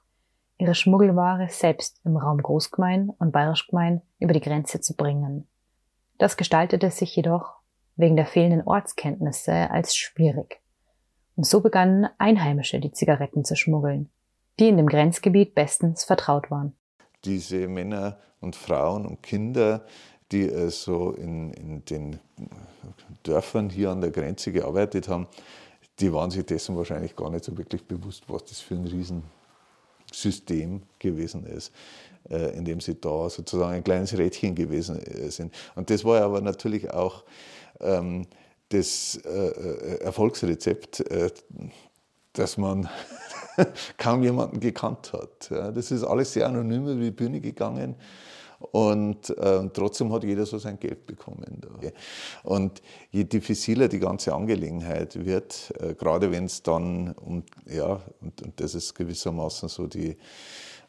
ihre 0.56 0.76
Schmuggelware 0.76 1.48
selbst 1.50 2.00
im 2.04 2.16
Raum 2.16 2.40
Großgemein 2.40 3.10
und 3.18 3.32
Bayerischgemein 3.32 4.02
über 4.20 4.32
die 4.32 4.40
Grenze 4.40 4.80
zu 4.80 4.94
bringen. 4.94 5.48
Das 6.16 6.36
gestaltete 6.36 6.92
sich 6.92 7.16
jedoch 7.16 7.56
wegen 7.96 8.14
der 8.14 8.26
fehlenden 8.26 8.62
Ortskenntnisse 8.64 9.72
als 9.72 9.96
schwierig. 9.96 10.60
Und 11.34 11.46
so 11.46 11.60
begannen 11.60 12.08
Einheimische 12.16 12.78
die 12.78 12.92
Zigaretten 12.92 13.44
zu 13.44 13.56
schmuggeln, 13.56 14.08
die 14.60 14.68
in 14.68 14.76
dem 14.76 14.86
Grenzgebiet 14.86 15.56
bestens 15.56 16.04
vertraut 16.04 16.48
waren. 16.48 16.76
Diese 17.24 17.66
Männer 17.66 18.18
und 18.40 18.54
Frauen 18.54 19.04
und 19.04 19.24
Kinder, 19.24 19.84
die 20.30 20.48
also 20.48 21.10
in, 21.10 21.52
in 21.54 21.84
den 21.86 22.20
Dörfern 23.24 23.68
hier 23.68 23.90
an 23.90 24.00
der 24.00 24.12
Grenze 24.12 24.52
gearbeitet 24.52 25.08
haben, 25.08 25.26
die 26.00 26.12
waren 26.12 26.30
sich 26.30 26.44
dessen 26.44 26.76
wahrscheinlich 26.76 27.16
gar 27.16 27.30
nicht 27.30 27.44
so 27.44 27.56
wirklich 27.56 27.84
bewusst, 27.84 28.24
was 28.28 28.44
das 28.44 28.60
für 28.60 28.74
ein 28.74 28.86
Riesensystem 28.86 30.82
gewesen 30.98 31.44
ist, 31.46 31.72
äh, 32.30 32.56
in 32.56 32.64
dem 32.64 32.80
sie 32.80 32.94
da 33.00 33.28
sozusagen 33.28 33.74
ein 33.74 33.84
kleines 33.84 34.16
Rädchen 34.16 34.54
gewesen 34.54 35.00
äh, 35.00 35.30
sind. 35.30 35.54
Und 35.74 35.90
das 35.90 36.04
war 36.04 36.22
aber 36.22 36.40
natürlich 36.40 36.90
auch 36.90 37.24
ähm, 37.80 38.26
das 38.68 39.16
äh, 39.24 39.98
Erfolgsrezept, 40.00 41.02
dass 42.34 42.58
man 42.58 42.88
kaum 43.96 44.22
jemanden 44.22 44.60
gekannt 44.60 45.14
hat. 45.14 45.50
Das 45.50 45.90
ist 45.90 46.04
alles 46.04 46.34
sehr 46.34 46.46
anonym 46.46 46.86
über 46.86 47.00
die 47.00 47.10
Bühne 47.10 47.40
gegangen. 47.40 47.96
Und 48.58 49.30
äh, 49.30 49.68
trotzdem 49.72 50.12
hat 50.12 50.24
jeder 50.24 50.44
so 50.44 50.58
sein 50.58 50.80
Geld 50.80 51.06
bekommen. 51.06 51.60
Da. 51.60 51.68
Und 52.42 52.82
je 53.10 53.24
diffiziler 53.24 53.88
die 53.88 54.00
ganze 54.00 54.34
Angelegenheit 54.34 55.24
wird, 55.24 55.72
äh, 55.80 55.94
gerade 55.94 56.32
wenn 56.32 56.46
es 56.46 56.62
dann 56.62 57.12
um, 57.12 57.44
ja, 57.66 58.00
und, 58.20 58.42
und, 58.42 58.60
das 58.60 58.74
ist 58.74 58.94
gewissermaßen 58.94 59.68
so 59.68 59.86
die, 59.86 60.16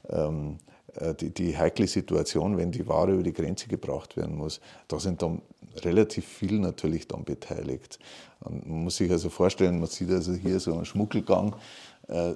ähm, 0.10 0.58
äh, 0.96 1.14
die, 1.14 1.32
die 1.32 1.58
heikle 1.58 1.88
Situation, 1.88 2.58
wenn 2.58 2.72
die 2.72 2.88
Ware 2.88 3.14
über 3.14 3.24
die 3.24 3.34
Grenze 3.34 3.68
gebracht 3.68 4.18
werden 4.18 4.36
muss, 4.36 4.62
da 4.88 5.00
sind 5.00 5.22
dann 5.22 5.42
relativ 5.84 6.26
viel 6.26 6.60
natürlich 6.60 7.08
dann 7.08 7.24
beteiligt. 7.24 8.00
Man 8.40 8.84
muss 8.84 8.98
sich 8.98 9.12
also 9.12 9.30
vorstellen, 9.30 9.80
man 9.80 9.90
sieht 9.90 10.10
also 10.10 10.34
hier 10.34 10.60
so 10.60 10.74
einen 10.74 10.86
Schmuggelgang, 10.86 11.54
äh, 11.54 11.56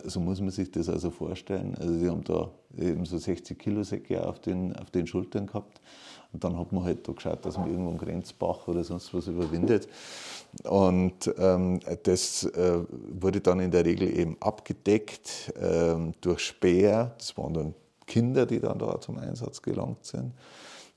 so 0.06 0.20
muss 0.20 0.40
man 0.40 0.52
sich 0.52 0.72
das 0.72 0.90
also 0.90 1.10
vorstellen. 1.10 1.76
Also 1.80 1.94
sie 1.98 2.10
haben 2.10 2.24
da 2.24 2.50
eben 2.78 3.06
so 3.06 3.18
60 3.18 3.58
Kilo 3.58 3.84
Säcke 3.84 4.26
auf 4.26 4.40
den, 4.40 4.76
auf 4.76 4.92
den 4.92 5.08
Schultern 5.08 5.48
gehabt. 5.48 5.82
Und 6.32 6.44
dann 6.44 6.58
hat 6.58 6.72
man 6.72 6.84
halt 6.84 7.08
da 7.08 7.14
geschaut, 7.14 7.46
dass 7.46 7.58
man 7.58 7.70
irgendwo 7.70 7.92
einen 7.92 8.00
Grenzbach 8.00 8.68
oder 8.68 8.84
sonst 8.84 9.14
was 9.14 9.28
überwindet. 9.28 9.88
Und 10.64 11.32
ähm, 11.38 11.80
das 12.04 12.44
äh, 12.44 12.80
wurde 12.90 13.40
dann 13.40 13.60
in 13.60 13.70
der 13.70 13.86
Regel 13.86 14.10
eben 14.18 14.38
abgedeckt 14.40 15.54
ähm, 15.62 16.14
durch 16.22 16.40
Speer. 16.40 17.14
Das 17.18 17.38
waren 17.38 17.54
dann 17.54 17.74
Kinder, 18.08 18.46
die 18.48 18.60
dann 18.60 18.80
da 18.80 19.00
zum 19.00 19.18
Einsatz 19.18 19.62
gelangt 19.62 20.06
sind, 20.06 20.34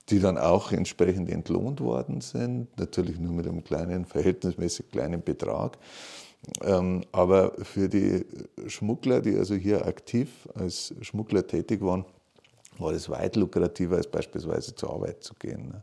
die 0.09 0.21
dann 0.21 0.38
auch 0.38 0.73
entsprechend 0.73 1.30
entlohnt 1.30 1.80
worden 1.80 2.21
sind, 2.21 2.68
natürlich 2.78 3.18
nur 3.18 3.33
mit 3.33 3.47
einem 3.47 3.62
kleinen, 3.62 4.04
verhältnismäßig 4.06 4.90
kleinen 4.90 5.23
Betrag. 5.23 5.78
Ähm, 6.62 7.04
aber 7.12 7.52
für 7.62 7.88
die 7.88 8.24
Schmuggler, 8.66 9.20
die 9.20 9.36
also 9.36 9.54
hier 9.54 9.86
aktiv 9.86 10.48
als 10.54 10.94
Schmuggler 11.00 11.46
tätig 11.46 11.80
waren, 11.82 12.04
war 12.78 12.92
es 12.92 13.08
weit 13.08 13.36
lukrativer, 13.36 13.96
als 13.96 14.06
beispielsweise 14.06 14.74
zur 14.74 14.92
Arbeit 14.92 15.24
zu 15.24 15.34
gehen. 15.34 15.68
Ne. 15.68 15.82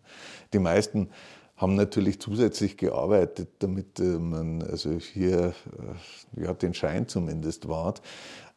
Die 0.53 0.60
meisten 0.60 1.10
haben 1.58 1.75
natürlich 1.75 2.20
zusätzlich 2.20 2.77
gearbeitet, 2.77 3.50
damit 3.60 4.00
äh, 4.00 4.03
man 4.03 4.63
also 4.63 4.98
hier 4.98 5.53
äh, 6.38 6.43
ja, 6.43 6.53
den 6.53 6.74
Schein 6.74 7.08
zumindest 7.08 7.67
wahrt. 7.67 8.01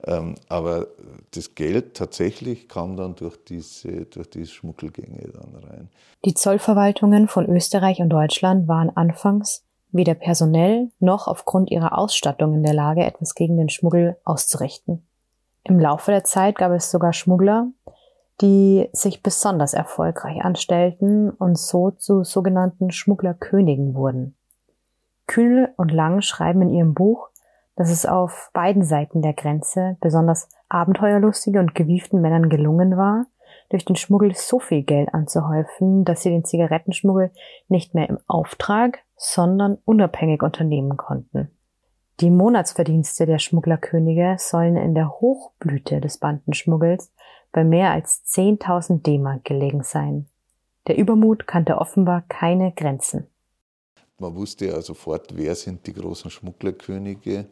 Ähm, 0.05 0.35
aber 0.49 0.89
das 1.33 1.55
Geld 1.55 1.95
tatsächlich 1.95 2.69
kam 2.69 2.97
dann 2.97 3.15
durch 3.15 3.37
diese, 3.45 4.07
durch 4.07 4.31
diese 4.31 4.47
Schmuggelgänge 4.47 5.31
dann 5.33 5.55
rein. 5.65 5.89
Die 6.25 6.35
Zollverwaltungen 6.35 7.29
von 7.29 7.49
Österreich 7.49 8.01
und 8.01 8.11
Deutschland 8.11 8.67
waren 8.67 8.91
anfangs 8.95 9.66
weder 9.93 10.15
personell 10.15 10.91
noch 10.99 11.27
aufgrund 11.29 11.71
ihrer 11.71 11.97
Ausstattung 11.97 12.55
in 12.55 12.63
der 12.63 12.75
Lage, 12.75 13.05
etwas 13.05 13.35
gegen 13.35 13.57
den 13.57 13.69
Schmuggel 13.69 14.17
auszurichten. 14.25 15.07
Im 15.65 15.81
Laufe 15.81 16.11
der 16.11 16.25
Zeit 16.25 16.57
gab 16.57 16.73
es 16.73 16.91
sogar 16.91 17.13
Schmuggler, 17.13 17.69
die 18.41 18.89
sich 18.93 19.23
besonders 19.23 19.75
erfolgreich 19.75 20.45
anstellten 20.45 21.31
und 21.31 21.59
so 21.59 21.91
zu 21.91 22.23
sogenannten 22.23 22.91
Schmugglerkönigen 22.91 23.95
wurden. 23.95 24.37
Kühnel 25.27 25.73
und 25.77 25.93
Lang 25.93 26.21
schreiben 26.21 26.63
in 26.63 26.71
ihrem 26.71 26.95
Buch, 26.95 27.31
dass 27.75 27.91
es 27.91 28.07
auf 28.07 28.51
beiden 28.53 28.85
Seiten 28.85 29.23
der 29.23 29.35
Grenze 29.35 29.97
besonders 30.01 30.49
abenteuerlustige 30.69 31.59
und 31.59 31.75
gewieften 31.75 32.21
Männern 32.21 32.49
gelungen 32.49 32.97
war, 32.97 33.27
durch 33.71 33.85
den 33.85 33.97
Schmuggel 33.97 34.35
so 34.35 34.59
viel 34.59 34.83
Geld 34.83 35.13
anzuhäufen, 35.13 36.05
dass 36.05 36.23
sie 36.23 36.31
den 36.31 36.45
Zigarettenschmuggel 36.45 37.31
nicht 37.69 37.95
mehr 37.95 38.09
im 38.09 38.19
Auftrag, 38.27 39.01
sondern 39.17 39.79
unabhängig 39.85 40.43
unternehmen 40.43 40.97
konnten. 40.97 41.51
Die 42.21 42.31
Monatsverdienste 42.31 43.27
der 43.27 43.39
Schmugglerkönige 43.39 44.37
sollen 44.39 44.77
in 44.77 44.95
der 44.95 45.21
Hochblüte 45.21 46.01
des 46.01 46.19
Bandenschmuggels 46.19 47.13
bei 47.53 47.63
mehr 47.63 47.91
als 47.91 48.25
10.000 48.25 49.03
D-Mark 49.03 49.45
gelegen 49.45 49.83
sein. 49.83 50.27
Der 50.87 50.97
Übermut 50.97 51.47
kannte 51.47 51.79
offenbar 51.79 52.23
keine 52.29 52.73
Grenzen. 52.73 53.27
Man 54.19 54.35
wusste 54.35 54.67
ja 54.67 54.81
sofort, 54.81 55.37
wer 55.37 55.55
sind 55.55 55.87
die 55.87 55.93
großen 55.93 56.31
Schmugglerkönige. 56.31 57.47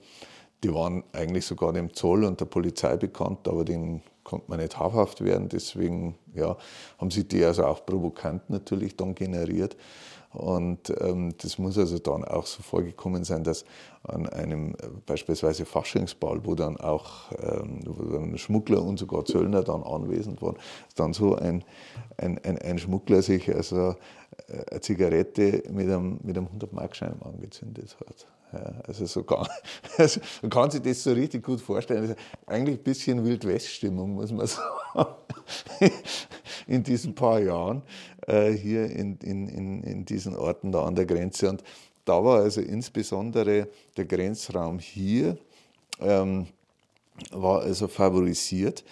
Die 0.62 0.73
waren 0.73 1.04
eigentlich 1.12 1.44
sogar 1.44 1.75
dem 1.75 1.92
Zoll 1.92 2.25
und 2.25 2.40
der 2.40 2.47
Polizei 2.47 2.97
bekannt, 2.97 3.47
aber 3.49 3.66
denen 3.66 4.02
konnte 4.25 4.47
man 4.49 4.61
nicht 4.61 4.78
habhaft 4.78 5.23
werden. 5.23 5.49
Deswegen 5.49 6.16
ja, 6.35 6.57
haben 6.99 7.11
sich 7.11 7.28
die 7.28 7.45
also 7.45 7.64
auch 7.66 7.85
provokant 7.87 8.50
natürlich 8.50 8.97
dann 8.97 9.14
generiert. 9.14 9.76
Und 10.35 10.93
ähm, 11.00 11.33
das 11.40 11.59
muss 11.59 11.78
also 11.78 11.99
dann 12.00 12.25
auch 12.25 12.47
so 12.47 12.61
vorgekommen 12.61 13.23
sein, 13.23 13.45
dass 13.45 13.64
an 14.02 14.28
einem 14.28 14.73
äh, 14.73 14.88
beispielsweise 15.07 15.64
Faschingsball, 15.64 16.45
wo 16.45 16.56
dann 16.56 16.76
auch 16.76 17.30
ähm, 17.39 18.37
Schmuggler 18.37 18.82
und 18.82 18.99
sogar 18.99 19.25
Zöllner 19.25 19.63
dann 19.63 19.84
anwesend 19.84 20.43
waren, 20.43 20.56
dann 20.97 21.13
so 21.13 21.37
ein, 21.37 21.63
ein, 22.17 22.41
ein, 22.45 22.58
ein 22.58 22.78
Schmuggler 22.78 23.23
sich 23.23 23.54
also 23.54 23.95
äh, 24.49 24.71
eine 24.73 24.80
Zigarette 24.80 25.63
mit 25.71 25.89
einem, 25.89 26.19
mit 26.25 26.37
einem 26.37 26.49
100-Markschein 26.49 27.23
angezündet 27.23 27.97
hat. 28.00 28.26
Also 28.86 29.06
so 29.06 29.23
gar, 29.25 29.49
also 29.99 30.21
man 30.43 30.50
kann 30.50 30.71
sich 30.71 30.82
das 30.82 31.02
so 31.02 31.12
richtig 31.12 31.45
gut 31.45 31.60
vorstellen. 31.60 32.02
Also 32.02 32.14
eigentlich 32.47 32.78
ein 32.78 32.84
bisschen 32.84 33.25
Wild-West-Stimmung, 33.25 34.14
muss 34.14 34.32
man 34.32 34.47
sagen, 34.95 35.14
in 36.67 36.82
diesen 36.82 37.14
paar 37.14 37.40
Jahren 37.40 37.82
äh, 38.26 38.52
hier 38.52 38.90
in, 38.90 39.17
in, 39.19 39.49
in, 39.49 39.82
in 39.82 40.04
diesen 40.04 40.36
Orten 40.36 40.73
da 40.73 40.84
an 40.84 40.95
der 40.95 41.06
Grenze. 41.06 41.49
Und 41.49 41.62
da 42.04 42.25
war 42.25 42.40
also 42.40 42.60
insbesondere 42.60 43.69
der 43.97 44.04
Grenzraum 44.04 44.78
hier, 44.78 45.38
ähm, 46.00 46.47
war 47.30 47.62
also 47.62 47.88
favorisiert, 47.88 48.84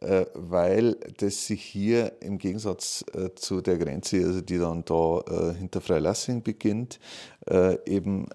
äh, 0.00 0.26
weil 0.34 0.96
das 1.18 1.46
sich 1.46 1.62
hier 1.62 2.12
im 2.20 2.38
Gegensatz 2.38 3.04
äh, 3.14 3.30
zu 3.34 3.60
der 3.60 3.78
Grenze, 3.78 4.18
also 4.18 4.40
die 4.40 4.58
dann 4.58 4.84
da 4.84 5.52
hinter 5.58 5.80
Freilassing 5.80 6.42
beginnt, 6.42 6.98
eben 7.86 8.26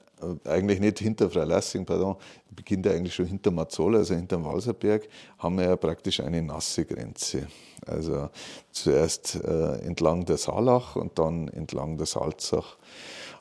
eigentlich 0.46 0.80
nicht 0.80 1.00
hinter 1.00 1.30
Freilassing, 1.30 1.86
pardon, 1.86 2.16
beginnt 2.50 2.86
ja 2.86 2.92
eigentlich 2.92 3.16
schon 3.16 3.26
hinter 3.26 3.52
Mazzola, 3.52 4.00
also 4.00 4.14
hinter 4.16 4.38
dem 4.38 4.46
Walserberg, 4.46 5.08
haben 5.38 5.58
wir 5.58 5.66
ja 5.66 5.76
praktisch 5.76 6.20
eine 6.20 6.42
nasse 6.42 6.86
Grenze. 6.86 7.48
Also 7.86 8.30
zuerst 8.72 9.36
äh, 9.44 9.80
entlang 9.80 10.26
der 10.26 10.38
Saalach 10.38 10.96
und 10.96 11.18
dann 11.18 11.48
entlang 11.48 11.98
der 11.98 12.06
Salzach. 12.06 12.78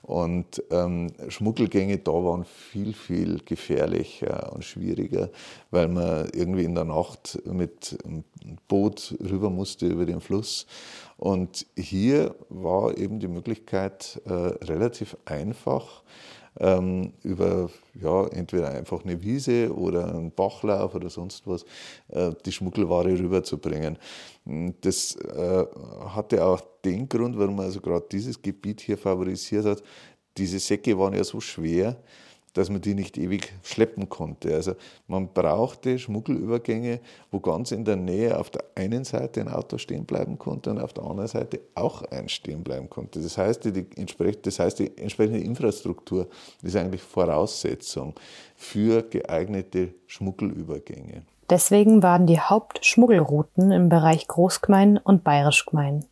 Und 0.03 0.62
ähm, 0.71 1.12
Schmuggelgänge 1.29 1.99
da 1.99 2.12
waren 2.12 2.45
viel, 2.45 2.95
viel 2.95 3.40
gefährlicher 3.45 4.53
und 4.53 4.64
schwieriger, 4.64 5.29
weil 5.71 5.88
man 5.88 6.29
irgendwie 6.33 6.64
in 6.64 6.75
der 6.75 6.85
Nacht 6.85 7.38
mit 7.45 7.99
einem 8.05 8.25
Boot 8.66 9.14
rüber 9.21 9.51
musste 9.51 9.87
über 9.87 10.07
den 10.07 10.21
Fluss. 10.21 10.66
Und 11.19 11.66
hier 11.77 12.35
war 12.49 12.97
eben 12.97 13.21
die 13.21 13.29
Möglichkeit 13.29 14.21
äh, 14.25 14.33
relativ 14.33 15.19
einfach, 15.27 16.03
ähm, 16.59 17.13
über 17.23 17.71
ja, 17.95 18.27
entweder 18.29 18.71
einfach 18.71 19.05
eine 19.05 19.23
Wiese 19.23 19.75
oder 19.75 20.15
einen 20.15 20.31
Bachlauf 20.31 20.95
oder 20.95 21.11
sonst 21.11 21.47
was 21.47 21.65
äh, 22.09 22.33
die 22.45 22.53
Schmuggelware 22.53 23.19
rüberzubringen. 23.19 23.99
Das 24.81 25.17
äh, 25.17 25.65
hatte 26.09 26.45
auch 26.45 26.61
den 26.85 27.09
Grund, 27.09 27.39
warum 27.39 27.57
man 27.57 27.67
also 27.67 27.81
gerade 27.81 28.07
dieses 28.11 28.41
Gebiet 28.41 28.81
hier 28.81 28.99
favorisiert 28.99 29.65
hat. 29.65 29.83
Diese 30.37 30.59
Säcke 30.59 30.99
waren 30.99 31.15
ja 31.15 31.25
so 31.25 31.41
schwer, 31.41 31.97
dass 32.55 32.71
man 32.71 32.81
die 32.81 32.95
nicht 32.95 33.17
ewig 33.19 33.53
schleppen 33.63 34.09
konnte. 34.09 34.55
Also 34.55 34.75
man 35.07 35.33
brauchte 35.33 35.99
Schmuggelübergänge, 35.99 37.01
wo 37.31 37.41
ganz 37.41 37.73
in 37.73 37.85
der 37.85 37.97
Nähe 37.97 38.39
auf 38.39 38.51
der 38.51 38.65
einen 38.75 39.05
Seite 39.05 39.41
ein 39.41 39.49
Auto 39.49 39.79
stehen 39.79 40.05
bleiben 40.05 40.39
konnte 40.39 40.71
und 40.71 40.81
auf 40.81 40.93
der 40.93 41.05
anderen 41.05 41.29
Seite 41.29 41.61
auch 41.75 42.03
eins 42.03 42.33
stehen 42.33 42.63
bleiben 42.63 42.91
konnte. 42.91 43.21
Das 43.21 43.39
heißt, 43.39 43.65
die, 43.65 43.87
das 44.43 44.59
heißt, 44.59 44.79
die 44.79 44.97
entsprechende 44.99 45.41
Infrastruktur 45.41 46.29
ist 46.63 46.77
eigentlich 46.77 47.03
Voraussetzung 47.03 48.15
für 48.57 49.03
geeignete 49.03 49.95
Schmuggelübergänge. 50.07 51.23
Deswegen 51.49 52.03
waren 52.03 52.27
die 52.27 52.39
Hauptschmuggelrouten 52.39 53.73
im 53.73 53.89
Bereich 53.89 54.29
Großgemein 54.29 54.99
und 54.99 55.25
Bayerischgemein. 55.25 56.05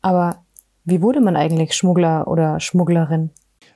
Aber 0.00 0.44
wie 0.84 1.02
wurde 1.02 1.20
man 1.20 1.36
eigentlich 1.36 1.74
Schmuggler 1.74 2.26
oder 2.26 2.60
Schmugglerin? 2.60 3.30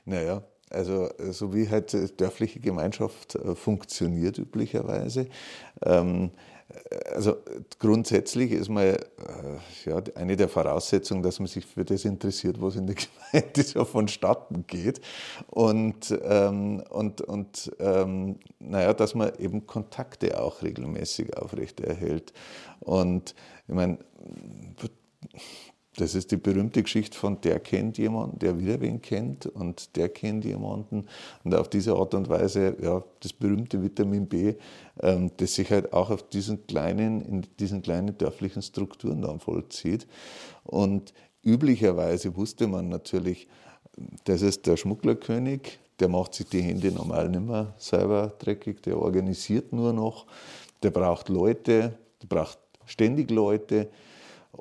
Naja, 0.05 0.41
also 0.71 1.09
so 1.31 1.53
wie 1.53 1.69
halt 1.69 2.19
dörfliche 2.19 2.59
Gemeinschaft 2.59 3.35
äh, 3.35 3.55
funktioniert 3.55 4.37
üblicherweise. 4.37 5.27
Ähm, 5.83 6.31
also 7.13 7.37
grundsätzlich 7.79 8.51
ist 8.51 8.69
mal 8.69 8.97
äh, 8.97 9.89
ja, 9.89 10.01
eine 10.15 10.35
der 10.35 10.47
Voraussetzungen, 10.47 11.23
dass 11.23 11.39
man 11.39 11.47
sich 11.47 11.65
für 11.65 11.83
das 11.83 12.05
interessiert, 12.05 12.61
was 12.61 12.75
in 12.75 12.87
der 12.87 12.95
Gemeinde 13.31 13.63
so 13.63 13.85
vonstatten 13.85 14.65
geht. 14.67 15.01
Und, 15.47 16.17
ähm, 16.23 16.83
und, 16.89 17.21
und 17.21 17.71
ähm, 17.79 18.39
naja, 18.59 18.93
dass 18.93 19.15
man 19.15 19.31
eben 19.37 19.67
Kontakte 19.67 20.41
auch 20.41 20.61
regelmäßig 20.61 21.37
aufrechterhält. 21.37 22.33
Und 22.79 23.35
ich 23.67 23.73
meine, 23.73 23.99
das 25.97 26.15
ist 26.15 26.31
die 26.31 26.37
berühmte 26.37 26.81
Geschichte 26.83 27.17
von 27.17 27.41
der 27.41 27.59
kennt 27.59 27.97
jemanden, 27.97 28.39
der 28.39 28.57
wieder 28.57 28.79
wen 28.79 29.01
kennt 29.01 29.45
und 29.45 29.95
der 29.97 30.07
kennt 30.07 30.45
jemanden. 30.45 31.05
Und 31.43 31.53
auf 31.53 31.69
diese 31.69 31.95
Art 31.95 32.13
und 32.13 32.29
Weise, 32.29 32.77
ja, 32.81 33.03
das 33.19 33.33
berühmte 33.33 33.83
Vitamin 33.83 34.27
B, 34.27 34.55
ähm, 35.01 35.31
das 35.37 35.55
sich 35.55 35.69
halt 35.69 35.91
auch 35.91 36.09
auf 36.09 36.23
diesen 36.29 36.65
kleinen, 36.65 37.21
in 37.21 37.45
diesen 37.59 37.81
kleinen 37.81 38.17
dörflichen 38.17 38.61
Strukturen 38.61 39.21
dann 39.21 39.39
vollzieht. 39.39 40.07
Und 40.63 41.13
üblicherweise 41.43 42.37
wusste 42.37 42.67
man 42.67 42.87
natürlich, 42.87 43.49
das 44.23 44.41
ist 44.41 44.67
der 44.67 44.77
Schmugglerkönig, 44.77 45.79
der 45.99 46.07
macht 46.07 46.35
sich 46.35 46.47
die 46.47 46.61
Hände 46.61 46.91
normal 46.91 47.27
nicht 47.27 47.45
mehr 47.45 47.73
selber 47.77 48.33
dreckig, 48.39 48.81
der 48.81 48.97
organisiert 48.97 49.73
nur 49.73 49.91
noch, 49.91 50.25
der 50.83 50.91
braucht 50.91 51.27
Leute, 51.27 51.97
der 52.21 52.27
braucht 52.27 52.59
ständig 52.85 53.29
Leute 53.29 53.89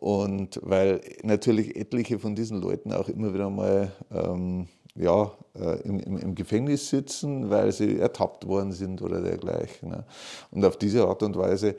und 0.01 0.59
weil 0.63 1.03
natürlich 1.23 1.77
etliche 1.77 2.19
von 2.19 2.35
diesen 2.35 2.59
Leuten 2.59 2.91
auch 2.93 3.09
immer 3.11 3.35
wieder 3.35 3.51
mal 3.51 3.93
ähm, 4.11 4.67
ja, 4.95 5.31
äh, 5.55 5.81
im, 5.83 6.01
im, 6.01 6.17
im, 6.17 6.35
Gefängnis 6.35 6.89
sitzen, 6.89 7.51
weil 7.51 7.71
sie 7.71 7.99
ertappt 7.99 8.47
worden 8.47 8.73
sind 8.73 9.03
oder 9.03 9.21
dergleichen. 9.21 9.91
Ne? 9.91 10.05
Und 10.51 10.65
auf 10.65 10.79
diese 10.79 11.07
Art 11.07 11.23
und 11.23 11.37
Weise 11.37 11.77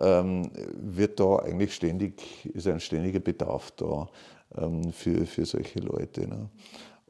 ähm, 0.00 0.50
wird 0.74 1.18
da 1.18 1.36
eigentlich 1.40 1.74
ständig, 1.74 2.46
ist 2.54 2.68
ein 2.68 2.78
ständiger 2.78 3.18
Bedarf 3.18 3.72
da 3.72 4.08
ähm, 4.56 4.92
für, 4.92 5.26
für 5.26 5.44
solche 5.44 5.80
Leute. 5.80 6.28
Ne? 6.28 6.48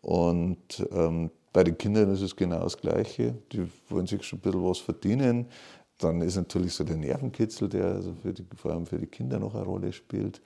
Und 0.00 0.86
ähm, 0.90 1.30
bei 1.52 1.64
den 1.64 1.76
Kindern 1.76 2.10
ist 2.12 2.22
es 2.22 2.34
genau 2.34 2.60
das 2.60 2.78
Gleiche. 2.78 3.34
Die 3.52 3.68
wollen 3.90 4.06
sich 4.06 4.22
schon 4.22 4.38
ein 4.38 4.42
bisschen 4.42 4.64
was 4.64 4.78
verdienen. 4.78 5.48
Dann 5.98 6.20
ist 6.20 6.36
natürlich 6.36 6.74
so 6.74 6.84
der 6.84 6.96
Nervenkitzel, 6.96 7.68
der 7.68 7.86
also 7.86 8.12
die, 8.24 8.44
vor 8.56 8.72
allem 8.72 8.86
für 8.86 8.98
die 8.98 9.06
Kinder 9.06 9.38
noch 9.38 9.54
eine 9.54 9.64
Rolle 9.64 9.92
spielt. 9.92 10.40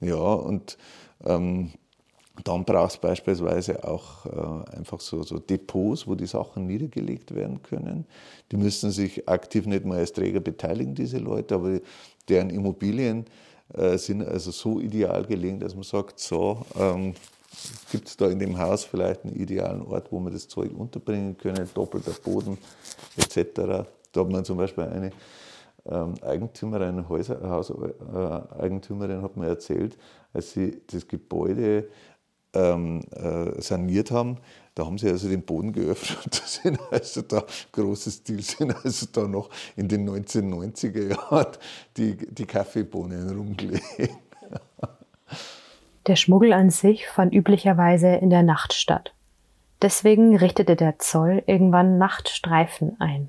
Ja, 0.00 0.16
und 0.16 0.76
ähm, 1.24 1.72
dann 2.44 2.64
brauchst 2.64 2.96
du 2.96 3.00
beispielsweise 3.00 3.82
auch 3.84 4.26
äh, 4.26 4.76
einfach 4.76 5.00
so, 5.00 5.22
so, 5.22 5.38
Depots, 5.38 6.06
wo 6.06 6.14
die 6.14 6.26
Sachen 6.26 6.66
niedergelegt 6.66 7.34
werden 7.34 7.62
können. 7.62 8.06
Die 8.52 8.56
müssen 8.56 8.90
sich 8.90 9.28
aktiv 9.28 9.66
nicht 9.66 9.84
mal 9.84 9.98
als 9.98 10.12
Träger 10.12 10.40
beteiligen, 10.40 10.94
diese 10.94 11.18
Leute, 11.18 11.54
aber 11.54 11.80
deren 12.28 12.50
Immobilien 12.50 13.24
äh, 13.74 13.96
sind 13.96 14.22
also 14.22 14.50
so 14.50 14.80
ideal 14.80 15.24
gelegen, 15.24 15.60
dass 15.60 15.74
man 15.74 15.84
sagt, 15.84 16.20
so, 16.20 16.64
ähm, 16.78 17.14
gibt 17.90 18.08
es 18.08 18.16
da 18.16 18.28
in 18.28 18.38
dem 18.38 18.58
Haus 18.58 18.84
vielleicht 18.84 19.24
einen 19.24 19.34
idealen 19.34 19.82
Ort, 19.82 20.12
wo 20.12 20.20
wir 20.20 20.30
das 20.30 20.46
Zeug 20.46 20.72
unterbringen 20.76 21.38
können, 21.38 21.68
doppelter 21.74 22.12
Boden 22.22 22.58
etc. 23.16 23.88
Da 24.16 24.22
hat 24.22 24.30
man 24.30 24.44
zum 24.44 24.56
Beispiel 24.56 24.84
eine 24.84 25.10
ähm, 25.86 26.14
Eigentümerin, 26.22 27.08
Häuser, 27.08 27.38
Hauseigentümerin 27.48 29.22
hat 29.22 29.36
mir 29.36 29.46
erzählt, 29.46 29.96
als 30.32 30.52
sie 30.52 30.82
das 30.86 31.06
Gebäude 31.06 31.88
ähm, 32.54 33.02
äh, 33.14 33.60
saniert 33.60 34.10
haben, 34.10 34.38
da 34.74 34.86
haben 34.86 34.98
sie 34.98 35.08
also 35.08 35.28
den 35.28 35.42
Boden 35.42 35.72
geöffnet 35.72 36.26
da 36.30 36.46
sind 36.46 36.78
also 36.90 37.22
da 37.22 37.44
große 37.72 38.10
Stil 38.10 38.42
sind 38.42 38.74
also 38.84 39.06
da 39.12 39.26
noch 39.26 39.50
in 39.76 39.88
den 39.88 40.08
1990er 40.08 41.08
Jahren 41.08 41.52
die, 41.96 42.16
die 42.16 42.46
Kaffeebohnen 42.46 43.30
rumgelegen. 43.30 44.16
Der 46.06 46.16
Schmuggel 46.16 46.52
an 46.52 46.70
sich 46.70 47.08
fand 47.08 47.34
üblicherweise 47.34 48.08
in 48.08 48.30
der 48.30 48.42
Nacht 48.42 48.74
statt. 48.74 49.12
Deswegen 49.82 50.36
richtete 50.36 50.76
der 50.76 50.98
Zoll 50.98 51.42
irgendwann 51.46 51.98
Nachtstreifen 51.98 53.00
ein. 53.00 53.28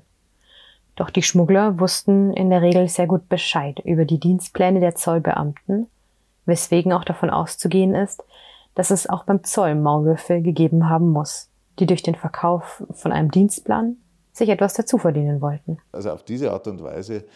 Doch 0.98 1.10
die 1.10 1.22
Schmuggler 1.22 1.78
wussten 1.78 2.32
in 2.32 2.50
der 2.50 2.60
Regel 2.60 2.88
sehr 2.88 3.06
gut 3.06 3.28
Bescheid 3.28 3.78
über 3.84 4.04
die 4.04 4.18
Dienstpläne 4.18 4.80
der 4.80 4.96
Zollbeamten, 4.96 5.86
weswegen 6.44 6.92
auch 6.92 7.04
davon 7.04 7.30
auszugehen 7.30 7.94
ist, 7.94 8.24
dass 8.74 8.90
es 8.90 9.08
auch 9.08 9.22
beim 9.22 9.44
Zoll 9.44 9.76
Maulwürfe 9.76 10.42
gegeben 10.42 10.90
haben 10.90 11.10
muss, 11.10 11.50
die 11.78 11.86
durch 11.86 12.02
den 12.02 12.16
Verkauf 12.16 12.82
von 12.90 13.12
einem 13.12 13.30
Dienstplan 13.30 13.98
sich 14.32 14.48
etwas 14.48 14.74
dazu 14.74 14.98
verdienen 14.98 15.40
wollten. 15.40 15.78
Also 15.92 16.10
auf 16.10 16.24
diese 16.24 16.50
Art 16.50 16.66
und 16.66 16.82
Weise 16.82 17.26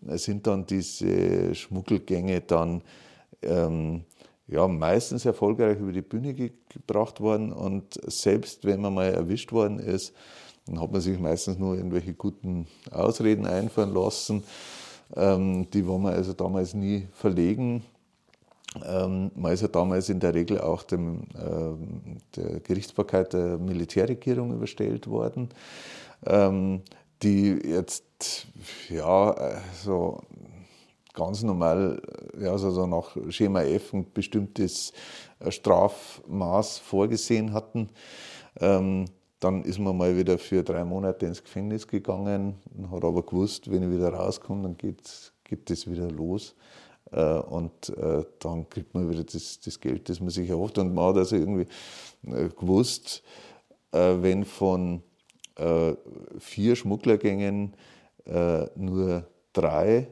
sind 0.00 0.46
dann 0.46 0.64
diese 0.64 1.54
Schmuggelgänge 1.54 2.40
dann 2.40 2.80
ähm, 3.42 4.06
ja, 4.46 4.66
meistens 4.66 5.26
erfolgreich 5.26 5.78
über 5.78 5.92
die 5.92 6.00
Bühne 6.00 6.32
gebracht 6.32 7.20
worden 7.20 7.52
und 7.52 8.00
selbst 8.10 8.64
wenn 8.64 8.80
man 8.80 8.94
mal 8.94 9.12
erwischt 9.12 9.52
worden 9.52 9.80
ist, 9.80 10.14
dann 10.66 10.80
hat 10.80 10.92
man 10.92 11.00
sich 11.00 11.18
meistens 11.18 11.58
nur 11.58 11.76
irgendwelche 11.76 12.14
guten 12.14 12.66
Ausreden 12.90 13.46
einfallen 13.46 13.92
lassen. 13.92 14.44
Ähm, 15.16 15.68
die 15.70 15.86
wollen 15.86 16.02
wir 16.02 16.12
also 16.12 16.32
damals 16.32 16.74
nie 16.74 17.08
verlegen. 17.12 17.82
Ähm, 18.84 19.30
man 19.34 19.52
ist 19.52 19.60
ja 19.60 19.68
damals 19.68 20.08
in 20.08 20.20
der 20.20 20.34
Regel 20.34 20.60
auch 20.60 20.82
dem, 20.82 21.24
ähm, 21.34 22.18
der 22.36 22.60
Gerichtsbarkeit 22.60 23.32
der 23.34 23.58
Militärregierung 23.58 24.54
überstellt 24.54 25.08
worden, 25.08 25.50
ähm, 26.24 26.82
die 27.22 27.58
jetzt 27.64 28.46
ja 28.88 29.60
so 29.84 30.22
ganz 31.12 31.42
normal, 31.42 32.00
ja, 32.40 32.52
also 32.52 32.86
nach 32.86 33.16
Schema 33.28 33.62
F 33.62 33.92
ein 33.92 34.06
bestimmtes 34.12 34.92
Strafmaß 35.46 36.78
vorgesehen 36.78 37.52
hatten. 37.52 37.90
Dann 39.42 39.64
ist 39.64 39.80
man 39.80 39.96
mal 39.96 40.16
wieder 40.16 40.38
für 40.38 40.62
drei 40.62 40.84
Monate 40.84 41.26
ins 41.26 41.42
Gefängnis 41.42 41.88
gegangen, 41.88 42.54
hat 42.92 43.02
aber 43.02 43.24
gewusst, 43.24 43.68
wenn 43.68 43.82
ich 43.82 43.90
wieder 43.90 44.10
rauskomme, 44.10 44.62
dann 44.62 44.76
geht, 44.76 45.68
das 45.68 45.90
wieder 45.90 46.08
los. 46.08 46.54
Äh, 47.10 47.40
und 47.40 47.88
äh, 47.88 48.24
dann 48.38 48.68
kriegt 48.70 48.94
man 48.94 49.10
wieder 49.10 49.24
das, 49.24 49.58
das 49.58 49.80
Geld, 49.80 50.08
das 50.08 50.20
man 50.20 50.30
sich 50.30 50.48
erhofft. 50.48 50.78
Und 50.78 50.94
man 50.94 51.06
hat 51.06 51.16
also 51.16 51.34
irgendwie 51.34 51.66
äh, 52.28 52.48
gewusst, 52.50 53.24
wenn 53.90 54.46
von 54.46 55.02
vier 56.38 56.76
Schmugglergängen 56.76 57.74
nur 58.74 59.26
drei 59.52 60.08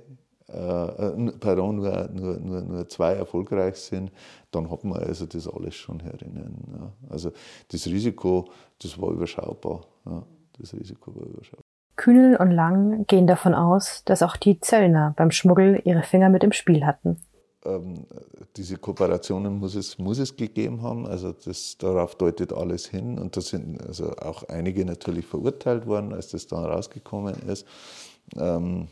äh, 0.52 1.32
pardon, 1.38 1.76
nur, 1.76 2.08
nur, 2.12 2.40
nur, 2.40 2.62
nur 2.62 2.88
zwei 2.88 3.14
erfolgreich 3.14 3.76
sind, 3.76 4.10
dann 4.50 4.70
hat 4.70 4.84
man 4.84 5.02
also 5.02 5.26
das 5.26 5.46
alles 5.48 5.74
schon 5.74 6.00
herinnen. 6.00 6.56
Ja. 6.72 6.92
Also 7.08 7.32
das 7.68 7.86
Risiko, 7.86 8.48
das 8.82 9.00
war 9.00 9.10
überschaubar. 9.10 9.82
Ja. 10.06 10.22
Das 10.58 10.74
Risiko 10.74 11.14
war 11.14 11.26
überschaubar. 11.26 11.64
Kühnel 11.96 12.36
und 12.36 12.50
Lang 12.50 13.06
gehen 13.06 13.26
davon 13.26 13.54
aus, 13.54 14.02
dass 14.06 14.22
auch 14.22 14.36
die 14.36 14.58
Zöllner 14.60 15.12
beim 15.16 15.30
Schmuggel 15.30 15.82
ihre 15.84 16.02
Finger 16.02 16.30
mit 16.30 16.42
im 16.42 16.52
Spiel 16.52 16.86
hatten. 16.86 17.18
Ähm, 17.64 18.06
diese 18.56 18.78
Kooperationen 18.78 19.58
muss 19.58 19.74
es, 19.74 19.98
muss 19.98 20.18
es 20.18 20.34
gegeben 20.34 20.82
haben. 20.82 21.06
Also 21.06 21.32
das, 21.32 21.76
darauf 21.76 22.14
deutet 22.14 22.54
alles 22.54 22.86
hin. 22.86 23.18
Und 23.18 23.36
da 23.36 23.42
sind 23.42 23.86
also 23.86 24.16
auch 24.16 24.44
einige 24.48 24.84
natürlich 24.84 25.26
verurteilt 25.26 25.86
worden, 25.86 26.14
als 26.14 26.28
das 26.28 26.46
dann 26.46 26.64
rausgekommen 26.64 27.34
ist. 27.46 27.66
Ähm, 28.36 28.88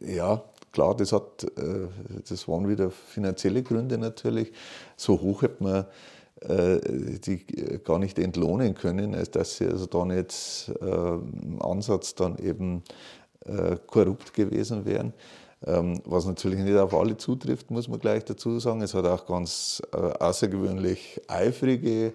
ja, 0.00 0.42
klar, 0.72 0.96
das, 0.96 1.12
hat, 1.12 1.44
äh, 1.56 1.88
das 2.28 2.48
waren 2.48 2.68
wieder 2.68 2.90
finanzielle 2.90 3.62
Gründe 3.62 3.96
natürlich. 3.98 4.52
So 4.96 5.20
hoch 5.20 5.42
hätte 5.42 5.62
man 5.62 5.86
äh, 6.40 7.18
die 7.18 7.44
gar 7.84 7.98
nicht 7.98 8.18
entlohnen 8.18 8.74
können, 8.74 9.14
als 9.14 9.30
dass 9.30 9.56
sie 9.56 9.66
also 9.66 9.86
dann 9.86 10.10
jetzt 10.10 10.68
äh, 10.68 10.84
im 10.84 11.62
Ansatz 11.62 12.14
dann 12.14 12.38
eben 12.38 12.82
korrupt 13.86 14.32
gewesen 14.32 14.86
wären. 14.86 15.12
Ähm, 15.66 16.00
was 16.06 16.24
natürlich 16.24 16.60
nicht 16.60 16.78
auf 16.78 16.94
alle 16.94 17.18
zutrifft, 17.18 17.70
muss 17.70 17.88
man 17.88 18.00
gleich 18.00 18.24
dazu 18.24 18.58
sagen. 18.58 18.80
Es 18.80 18.94
hat 18.94 19.04
auch 19.04 19.26
ganz 19.26 19.82
außergewöhnlich 19.92 21.20
eifrige 21.28 22.14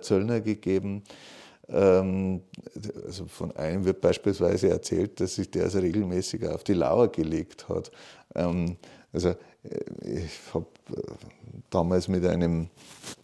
Zöllner 0.00 0.40
gegeben. 0.40 1.02
Ähm, 1.68 2.42
also 3.06 3.26
von 3.26 3.56
einem 3.56 3.84
wird 3.84 4.00
beispielsweise 4.00 4.68
erzählt, 4.68 5.20
dass 5.20 5.36
sich 5.36 5.50
der 5.50 5.64
also 5.64 5.78
regelmäßig 5.78 6.46
auf 6.48 6.64
die 6.64 6.74
Lauer 6.74 7.08
gelegt 7.08 7.68
hat. 7.68 7.90
Ähm, 8.34 8.76
also 9.12 9.30
äh, 9.30 9.36
ich 10.02 10.30
habe 10.52 10.66
äh, 10.94 11.00
damals 11.70 12.08
mit 12.08 12.26
einem, 12.26 12.68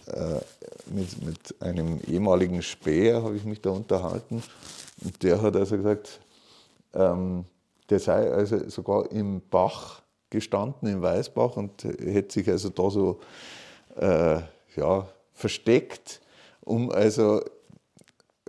äh, 0.06 0.40
mit, 0.86 1.24
mit 1.24 1.62
einem 1.62 2.00
ehemaligen 2.06 2.62
Späher 2.62 3.22
habe 3.22 3.36
ich 3.36 3.44
mich 3.44 3.60
da 3.60 3.70
unterhalten 3.70 4.42
und 5.04 5.22
der 5.22 5.42
hat 5.42 5.56
also 5.56 5.76
gesagt, 5.76 6.20
ähm, 6.94 7.44
der 7.90 7.98
sei 7.98 8.30
also 8.30 8.68
sogar 8.68 9.10
im 9.10 9.42
Bach 9.50 10.02
gestanden, 10.30 10.88
im 10.88 11.02
Weißbach 11.02 11.56
und 11.56 11.82
hätte 11.82 12.32
sich 12.32 12.48
also 12.48 12.68
da 12.70 12.88
so 12.88 13.20
äh, 13.96 14.40
ja, 14.76 15.08
versteckt, 15.32 16.20
um 16.64 16.90
also 16.90 17.42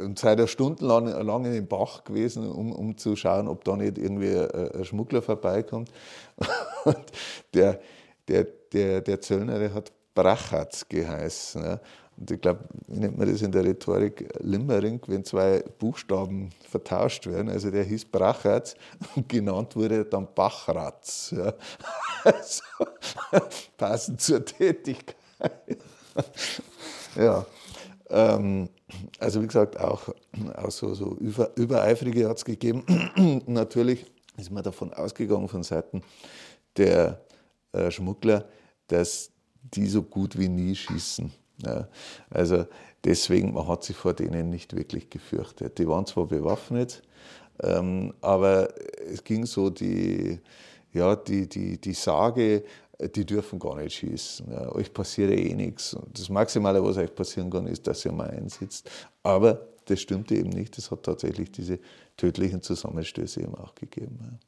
und 0.04 0.20
sei 0.20 0.36
da 0.36 0.48
stundenlang 0.48 1.08
lang 1.08 1.46
in 1.46 1.54
den 1.54 1.68
Bach 1.68 2.04
gewesen, 2.04 2.50
um, 2.50 2.72
um 2.72 2.98
zu 2.98 3.16
schauen, 3.16 3.48
ob 3.48 3.64
da 3.64 3.76
nicht 3.76 3.98
irgendwie 3.98 4.36
ein, 4.38 4.86
Schmuggler 4.86 5.22
vorbeikommt. 5.22 5.90
Und 6.86 7.06
der, 7.54 7.80
der, 8.28 8.48
der, 8.74 9.02
der 9.02 9.22
Zöllner, 9.22 9.60
der 9.60 9.74
hat 9.74 9.92
Brachatz 10.16 10.88
geheißen. 10.90 11.64
Ja. 11.64 11.80
Und 12.18 12.30
ich 12.30 12.42
glaube, 12.42 12.60
wie 12.88 13.00
nennt 13.00 13.18
man 13.18 13.32
das 13.32 13.42
in 13.42 13.52
der 13.52 13.64
Rhetorik? 13.64 14.30
Limmering, 14.40 15.02
wenn 15.08 15.24
zwei 15.24 15.64
Buchstaben 15.80 16.52
vertauscht 16.70 17.26
werden. 17.28 17.50
Also 17.50 17.72
der 17.72 17.84
hieß 17.84 18.06
Brachatz 18.06 18.76
und 19.16 19.28
genannt 19.28 19.76
wurde 19.76 20.06
dann 20.06 20.28
Bachratz. 20.34 21.34
Ja. 21.36 21.54
Also, 22.24 22.62
passend 23.78 24.22
zur 24.22 24.46
Tätigkeit. 24.46 25.16
ja. 27.16 27.44
Ähm, 28.12 28.70
also 29.20 29.42
wie 29.42 29.48
gesagt, 29.48 29.80
auch, 29.80 30.10
auch 30.56 30.72
so, 30.72 30.94
so 30.94 31.16
über, 31.16 31.52
Übereifrige 31.56 32.28
hat 32.30 32.38
es 32.38 32.46
gegeben. 32.46 32.84
Natürlich 33.48 34.06
ist 34.38 34.52
man 34.52 34.64
davon 34.64 34.94
ausgegangen 34.94 35.48
von 35.48 35.64
Seiten 35.64 36.04
der 36.78 37.22
äh, 37.72 37.90
Schmuggler, 37.90 38.46
dass 38.88 39.32
die 39.64 39.88
so 39.88 40.04
gut 40.04 40.38
wie 40.38 40.50
nie 40.50 40.76
schießen. 40.76 41.32
Ja. 41.66 41.88
Also 42.30 42.66
deswegen, 43.04 43.54
man 43.54 43.68
hat 43.68 43.84
sich 43.84 43.96
vor 43.96 44.14
denen 44.14 44.50
nicht 44.50 44.76
wirklich 44.76 45.10
gefürchtet. 45.10 45.78
Die 45.78 45.88
waren 45.88 46.06
zwar 46.06 46.28
bewaffnet, 46.28 47.02
ähm, 47.62 48.14
aber 48.22 48.70
es 49.08 49.24
ging 49.24 49.46
so 49.46 49.70
die, 49.70 50.40
ja, 50.94 51.16
die, 51.16 51.48
die, 51.48 51.80
die 51.80 51.94
Sage, 51.94 52.64
die 53.08 53.26
dürfen 53.26 53.60
gar 53.60 53.78
nicht 53.78 53.96
schießen. 53.96 54.52
Ja, 54.52 54.72
euch 54.74 54.94
passiert 54.94 55.32
eh 55.32 55.54
nichts. 55.54 55.96
Das 56.14 56.30
Maximale, 56.30 56.84
was 56.84 56.98
euch 56.98 57.14
passieren 57.14 57.50
kann, 57.50 57.68
ist, 57.68 57.86
dass 57.88 58.06
ihr 58.06 58.12
mal 58.12 58.30
einsitzt. 58.30 58.90
Aber 59.24 59.68
das 59.86 60.00
stimmte 60.00 60.36
eben 60.36 60.50
nicht. 60.50 60.78
Es 60.78 60.92
hat 60.92 61.04
tatsächlich 61.04 61.52
diese 61.52 61.80
tödlichen 62.18 62.62
Zusammenstöße 62.62 63.42
eben 63.42 63.56
auch 63.56 63.76
gegeben. 63.76 64.20
Ja. 64.22 64.40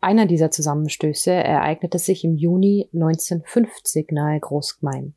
Einer 0.00 0.26
dieser 0.26 0.50
Zusammenstöße 0.50 1.30
ereignete 1.30 1.98
sich 1.98 2.24
im 2.24 2.34
Juni 2.34 2.88
1950 2.94 4.10
nahe 4.12 4.40
Großgmain. 4.40 5.14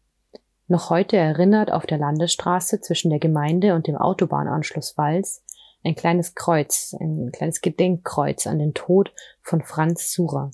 Noch 0.71 0.89
heute 0.89 1.17
erinnert 1.17 1.69
auf 1.69 1.85
der 1.85 1.97
Landesstraße 1.97 2.79
zwischen 2.79 3.09
der 3.09 3.19
Gemeinde 3.19 3.75
und 3.75 3.87
dem 3.87 3.97
Autobahnanschluss 3.97 4.97
Wals 4.97 5.43
ein 5.83 5.95
kleines 5.95 6.33
Kreuz, 6.33 6.95
ein 6.97 7.29
kleines 7.33 7.59
Gedenkkreuz 7.59 8.47
an 8.47 8.57
den 8.57 8.73
Tod 8.73 9.13
von 9.41 9.61
Franz 9.61 10.13
Surer. 10.13 10.51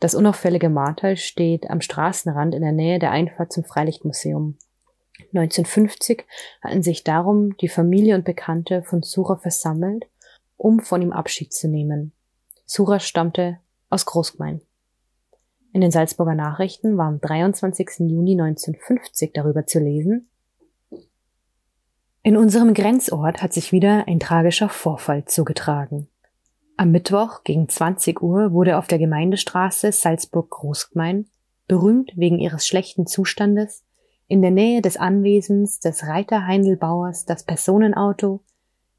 Das 0.00 0.14
unauffällige 0.14 0.70
Martal 0.70 1.18
steht 1.18 1.68
am 1.68 1.82
Straßenrand 1.82 2.54
in 2.54 2.62
der 2.62 2.72
Nähe 2.72 2.98
der 2.98 3.10
Einfahrt 3.10 3.52
zum 3.52 3.62
Freilichtmuseum. 3.62 4.56
1950 5.34 6.24
hatten 6.62 6.82
sich 6.82 7.04
darum 7.04 7.58
die 7.58 7.68
Familie 7.68 8.14
und 8.14 8.24
Bekannte 8.24 8.82
von 8.82 9.02
Surer 9.02 9.36
versammelt, 9.36 10.06
um 10.56 10.80
von 10.80 11.02
ihm 11.02 11.12
Abschied 11.12 11.52
zu 11.52 11.68
nehmen. 11.68 12.12
Sura 12.64 13.00
stammte 13.00 13.58
aus 13.90 14.06
Großgmain. 14.06 14.62
In 15.78 15.82
den 15.82 15.92
Salzburger 15.92 16.34
Nachrichten 16.34 16.98
war 16.98 17.06
am 17.06 17.20
23. 17.20 18.10
Juni 18.10 18.32
1950 18.32 19.32
darüber 19.32 19.64
zu 19.64 19.78
lesen, 19.78 20.28
in 22.24 22.36
unserem 22.36 22.74
Grenzort 22.74 23.40
hat 23.40 23.52
sich 23.52 23.70
wieder 23.70 24.08
ein 24.08 24.18
tragischer 24.18 24.68
Vorfall 24.68 25.26
zugetragen. 25.26 26.08
Am 26.76 26.90
Mittwoch 26.90 27.44
gegen 27.44 27.68
20 27.68 28.20
Uhr 28.20 28.50
wurde 28.50 28.76
auf 28.76 28.88
der 28.88 28.98
Gemeindestraße 28.98 29.92
Salzburg-Großgmain, 29.92 31.26
berühmt 31.68 32.10
wegen 32.16 32.40
ihres 32.40 32.66
schlechten 32.66 33.06
Zustandes, 33.06 33.84
in 34.26 34.42
der 34.42 34.50
Nähe 34.50 34.82
des 34.82 34.96
Anwesens 34.96 35.78
des 35.78 36.08
Reiter 36.08 36.44
Heindelbauers 36.44 37.24
das 37.24 37.44
Personenauto 37.44 38.42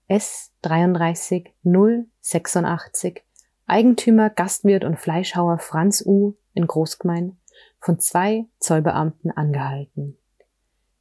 S 0.08 0.54
33 0.62 1.54
086 2.22 3.22
Eigentümer, 3.68 4.30
Gastwirt 4.30 4.86
und 4.86 4.98
Fleischhauer 4.98 5.60
Franz 5.60 6.02
U. 6.06 6.36
in 6.54 6.68
Großgmein 6.68 7.38
von 7.80 8.00
zwei 8.00 8.46
Zollbeamten 8.60 9.32
angehalten. 9.32 10.18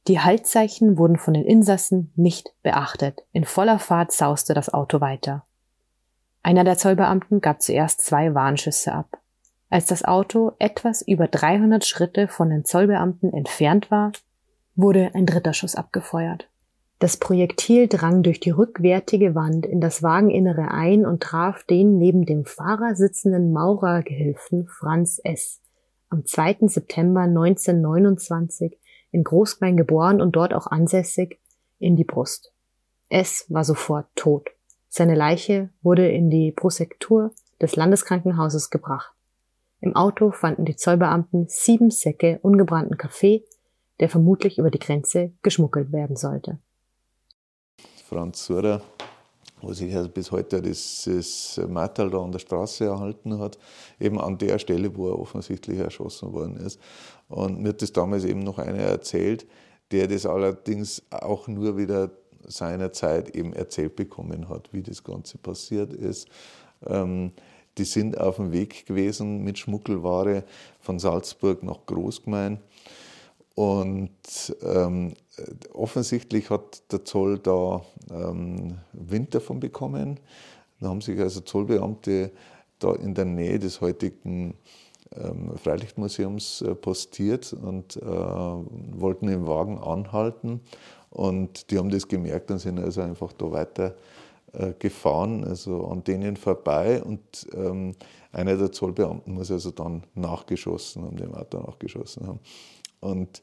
Die 0.07 0.19
Haltzeichen 0.19 0.97
wurden 0.97 1.17
von 1.17 1.33
den 1.33 1.45
Insassen 1.45 2.11
nicht 2.15 2.53
beachtet. 2.63 3.21
In 3.31 3.45
voller 3.45 3.79
Fahrt 3.79 4.11
sauste 4.11 4.53
das 4.53 4.73
Auto 4.73 5.01
weiter. 5.01 5.45
Einer 6.41 6.63
der 6.63 6.77
Zollbeamten 6.77 7.41
gab 7.41 7.61
zuerst 7.61 8.01
zwei 8.01 8.33
Warnschüsse 8.33 8.91
ab. 8.91 9.19
Als 9.69 9.85
das 9.85 10.03
Auto 10.03 10.53
etwas 10.57 11.03
über 11.03 11.27
300 11.27 11.85
Schritte 11.85 12.27
von 12.27 12.49
den 12.49 12.65
Zollbeamten 12.65 13.31
entfernt 13.33 13.91
war, 13.91 14.11
wurde 14.75 15.11
ein 15.13 15.27
dritter 15.27 15.53
Schuss 15.53 15.75
abgefeuert. 15.75 16.48
Das 16.99 17.15
Projektil 17.15 17.87
drang 17.87 18.23
durch 18.23 18.41
die 18.41 18.49
rückwärtige 18.49 19.33
Wand 19.33 19.65
in 19.65 19.79
das 19.79 20.03
Wageninnere 20.03 20.71
ein 20.71 21.05
und 21.05 21.23
traf 21.23 21.63
den 21.63 21.97
neben 21.97 22.25
dem 22.25 22.43
Fahrer 22.43 22.93
sitzenden 22.93 23.53
Maurergehilfen 23.53 24.67
Franz 24.67 25.21
S., 25.23 25.61
am 26.09 26.25
2. 26.25 26.67
September 26.67 27.21
1929 27.21 28.77
in 29.11 29.23
Großgemein 29.23 29.77
geboren 29.77 30.19
und 30.19 30.35
dort 30.35 30.53
auch 30.53 30.67
ansässig, 30.67 31.39
in 31.77 31.95
die 31.95 32.03
Brust. 32.03 32.51
S. 33.07 33.45
war 33.47 33.63
sofort 33.63 34.07
tot. 34.15 34.49
Seine 34.89 35.15
Leiche 35.15 35.69
wurde 35.81 36.09
in 36.09 36.29
die 36.29 36.51
Prosektur 36.51 37.31
des 37.61 37.77
Landeskrankenhauses 37.77 38.71
gebracht. 38.71 39.13
Im 39.79 39.95
Auto 39.95 40.31
fanden 40.31 40.65
die 40.65 40.75
Zollbeamten 40.75 41.45
sieben 41.47 41.91
Säcke 41.91 42.39
ungebrannten 42.41 42.97
Kaffee, 42.97 43.45
der 44.01 44.09
vermutlich 44.09 44.57
über 44.57 44.69
die 44.69 44.79
Grenze 44.79 45.31
geschmuggelt 45.41 45.93
werden 45.93 46.17
sollte. 46.17 46.59
Franz 48.09 48.43
Surer, 48.47 48.81
wo 49.61 49.71
sich 49.71 49.95
also 49.95 50.09
bis 50.09 50.31
heute 50.31 50.63
dieses 50.63 51.61
Mattal 51.69 52.09
da 52.09 52.23
an 52.23 52.31
der 52.31 52.39
Straße 52.39 52.85
erhalten 52.85 53.37
hat, 53.37 53.59
eben 53.99 54.19
an 54.19 54.39
der 54.39 54.57
Stelle, 54.57 54.95
wo 54.97 55.09
er 55.09 55.19
offensichtlich 55.19 55.77
erschossen 55.77 56.33
worden 56.33 56.57
ist. 56.57 56.79
Und 57.27 57.61
mir 57.61 57.69
hat 57.69 57.83
das 57.83 57.93
damals 57.93 58.25
eben 58.25 58.39
noch 58.39 58.57
einer 58.57 58.79
erzählt, 58.79 59.45
der 59.91 60.07
das 60.07 60.25
allerdings 60.25 61.03
auch 61.11 61.47
nur 61.47 61.77
wieder 61.77 62.09
seinerzeit 62.47 63.35
eben 63.35 63.53
erzählt 63.53 63.95
bekommen 63.95 64.49
hat, 64.49 64.73
wie 64.73 64.81
das 64.81 65.03
Ganze 65.03 65.37
passiert 65.37 65.93
ist. 65.93 66.27
Ähm, 66.87 67.31
die 67.77 67.83
sind 67.83 68.19
auf 68.19 68.37
dem 68.37 68.51
Weg 68.51 68.87
gewesen 68.87 69.43
mit 69.43 69.59
Schmuggelware 69.59 70.45
von 70.79 70.97
Salzburg 70.97 71.61
nach 71.61 71.85
Großgemein 71.85 72.59
und 73.59 74.55
ähm, 74.63 75.15
offensichtlich 75.73 76.49
hat 76.49 76.81
der 76.93 77.03
Zoll 77.03 77.39
da 77.39 77.81
ähm, 78.09 78.77
Wind 78.93 79.35
davon 79.35 79.59
bekommen. 79.59 80.17
Da 80.79 80.87
haben 80.87 81.01
sich 81.01 81.19
also 81.19 81.41
Zollbeamte 81.41 82.31
da 82.79 82.95
in 82.95 83.15
der 83.15 83.25
Nähe 83.25 83.59
des 83.59 83.81
heutigen 83.81 84.53
ähm, 85.13 85.57
Freilichtmuseums 85.57 86.61
äh, 86.61 86.73
postiert 86.73 87.51
und 87.51 87.97
äh, 87.97 88.05
wollten 88.05 89.27
im 89.27 89.45
Wagen 89.45 89.77
anhalten. 89.77 90.61
Und 91.09 91.69
die 91.69 91.79
haben 91.79 91.89
das 91.89 92.07
gemerkt 92.07 92.51
und 92.51 92.59
sind 92.59 92.79
also 92.79 93.01
einfach 93.01 93.33
da 93.33 93.51
weiter 93.51 93.95
äh, 94.53 94.71
gefahren, 94.79 95.43
also 95.43 95.85
an 95.87 96.05
denen 96.05 96.37
vorbei. 96.37 97.03
Und 97.03 97.45
ähm, 97.53 97.93
einer 98.31 98.55
der 98.55 98.71
Zollbeamten 98.71 99.33
muss 99.33 99.51
also 99.51 99.71
dann 99.71 100.03
nachgeschossen 100.15 101.03
haben, 101.03 101.17
dem 101.17 101.33
Auto 101.35 101.59
nachgeschossen 101.59 102.25
haben. 102.25 102.39
Und 102.99 103.41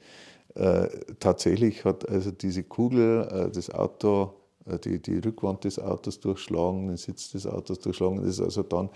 äh, 0.54 0.88
tatsächlich 1.20 1.84
hat 1.84 2.08
also 2.08 2.30
diese 2.30 2.62
Kugel 2.62 3.28
äh, 3.30 3.50
das 3.50 3.70
Auto, 3.70 4.32
äh, 4.66 4.78
die, 4.78 5.00
die 5.00 5.18
Rückwand 5.18 5.64
des 5.64 5.78
Autos 5.78 6.20
durchschlagen, 6.20 6.88
den 6.88 6.96
Sitz 6.96 7.30
des 7.32 7.46
Autos 7.46 7.78
durchschlagen. 7.80 8.18
Das 8.18 8.26
ist 8.26 8.40
also 8.40 8.62
dann, 8.62 8.88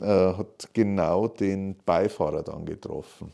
äh, 0.00 0.06
hat 0.06 0.68
genau 0.72 1.28
den 1.28 1.76
Beifahrer 1.84 2.42
dann 2.42 2.66
getroffen. 2.66 3.32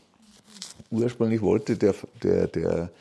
Ursprünglich 0.91 1.41
wollte 1.41 1.75
der, 1.75 1.95
der, 2.21 2.47
der 2.47 2.91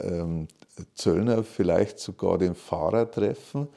ähm, 0.00 0.48
Zöllner 0.94 1.44
vielleicht 1.44 1.98
sogar 1.98 2.38
den 2.38 2.54
Fahrer 2.54 3.10
treffen. 3.10 3.68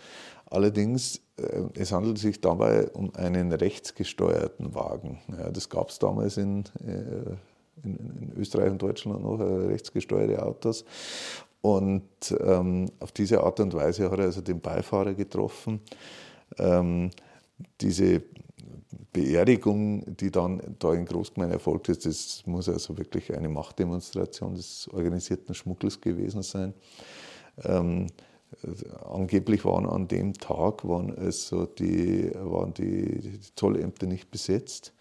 Allerdings, 0.46 1.20
äh, 1.38 1.64
es 1.76 1.92
handelt 1.92 2.18
sich 2.18 2.40
dabei 2.40 2.88
um 2.92 3.14
einen 3.16 3.52
rechtsgesteuerten 3.52 4.74
Wagen. 4.74 5.20
Ja, 5.38 5.50
das 5.50 5.70
gab 5.70 5.90
es 5.90 6.00
damals 6.00 6.38
in, 6.38 6.64
äh, 6.86 7.36
in, 7.84 7.98
in 7.98 8.34
Österreich 8.38 8.72
und 8.72 8.82
Deutschland 8.82 9.24
noch, 9.24 9.40
äh, 9.40 9.44
rechtsgesteuerte 9.44 10.44
Autos. 10.44 10.86
Und 11.62 12.04
ähm, 12.42 12.90
auf 13.00 13.12
diese 13.14 13.42
Art 13.42 13.60
und 13.62 13.74
Weise 13.74 14.12
hat 14.12 14.20
er 14.20 14.26
also 14.26 14.42
den 14.42 14.60
Beifahrer 14.60 15.14
getroffen. 15.14 15.80
Ähm, 16.58 17.10
diese 17.80 18.22
Beerdigung, 19.14 20.04
die 20.18 20.32
dann 20.32 20.62
da 20.80 20.94
in 20.94 21.06
Großgemeinde 21.06 21.56
erfolgt 21.56 21.88
ist, 21.90 22.06
das 22.06 22.44
muss 22.46 22.68
also 22.68 22.98
wirklich 22.98 23.34
eine 23.34 23.48
Machtdemonstration 23.48 24.56
des 24.56 24.90
organisierten 24.92 25.54
Schmuggels 25.56 26.02
gewesen 26.02 26.42
sein. 26.42 26.74
Ähm, 27.64 28.08
angeblich 29.06 29.66
waren 29.66 29.86
an 29.86 30.08
dem 30.08 30.34
Tag 30.34 30.88
waren 30.88 31.16
also 31.16 31.66
die, 31.66 32.32
waren 32.36 32.74
die, 32.74 33.20
die 33.20 33.56
Zollämter 33.56 34.06
nicht 34.06 34.32
besetzt. 34.32 34.94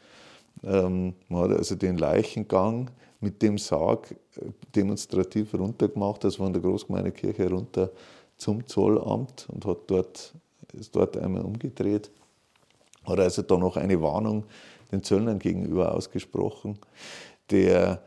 Ähm, 0.64 1.14
man 1.28 1.50
hat 1.50 1.58
also 1.58 1.74
den 1.74 1.98
Leichengang 1.98 2.90
mit 3.20 3.42
dem 3.42 3.58
Sarg 3.58 4.12
äh, 4.36 4.50
demonstrativ 4.74 5.54
runtergemacht, 5.54 6.24
also 6.24 6.38
von 6.38 6.52
der 6.52 6.62
Großgemeindekirche 6.62 7.48
runter 7.48 7.90
zum 8.36 8.66
Zollamt 8.66 9.48
und 9.48 9.64
hat 9.64 9.78
dort, 9.86 10.34
ist 10.72 10.94
dort 10.94 11.16
einmal 11.16 11.42
umgedreht. 11.42 12.10
Hat 13.04 13.18
also 13.18 13.42
da 13.42 13.56
noch 13.56 13.76
eine 13.76 14.00
Warnung 14.00 14.44
den 14.90 15.02
Zöllnern 15.02 15.38
gegenüber 15.38 15.94
ausgesprochen. 15.94 16.78
Der 17.50 18.02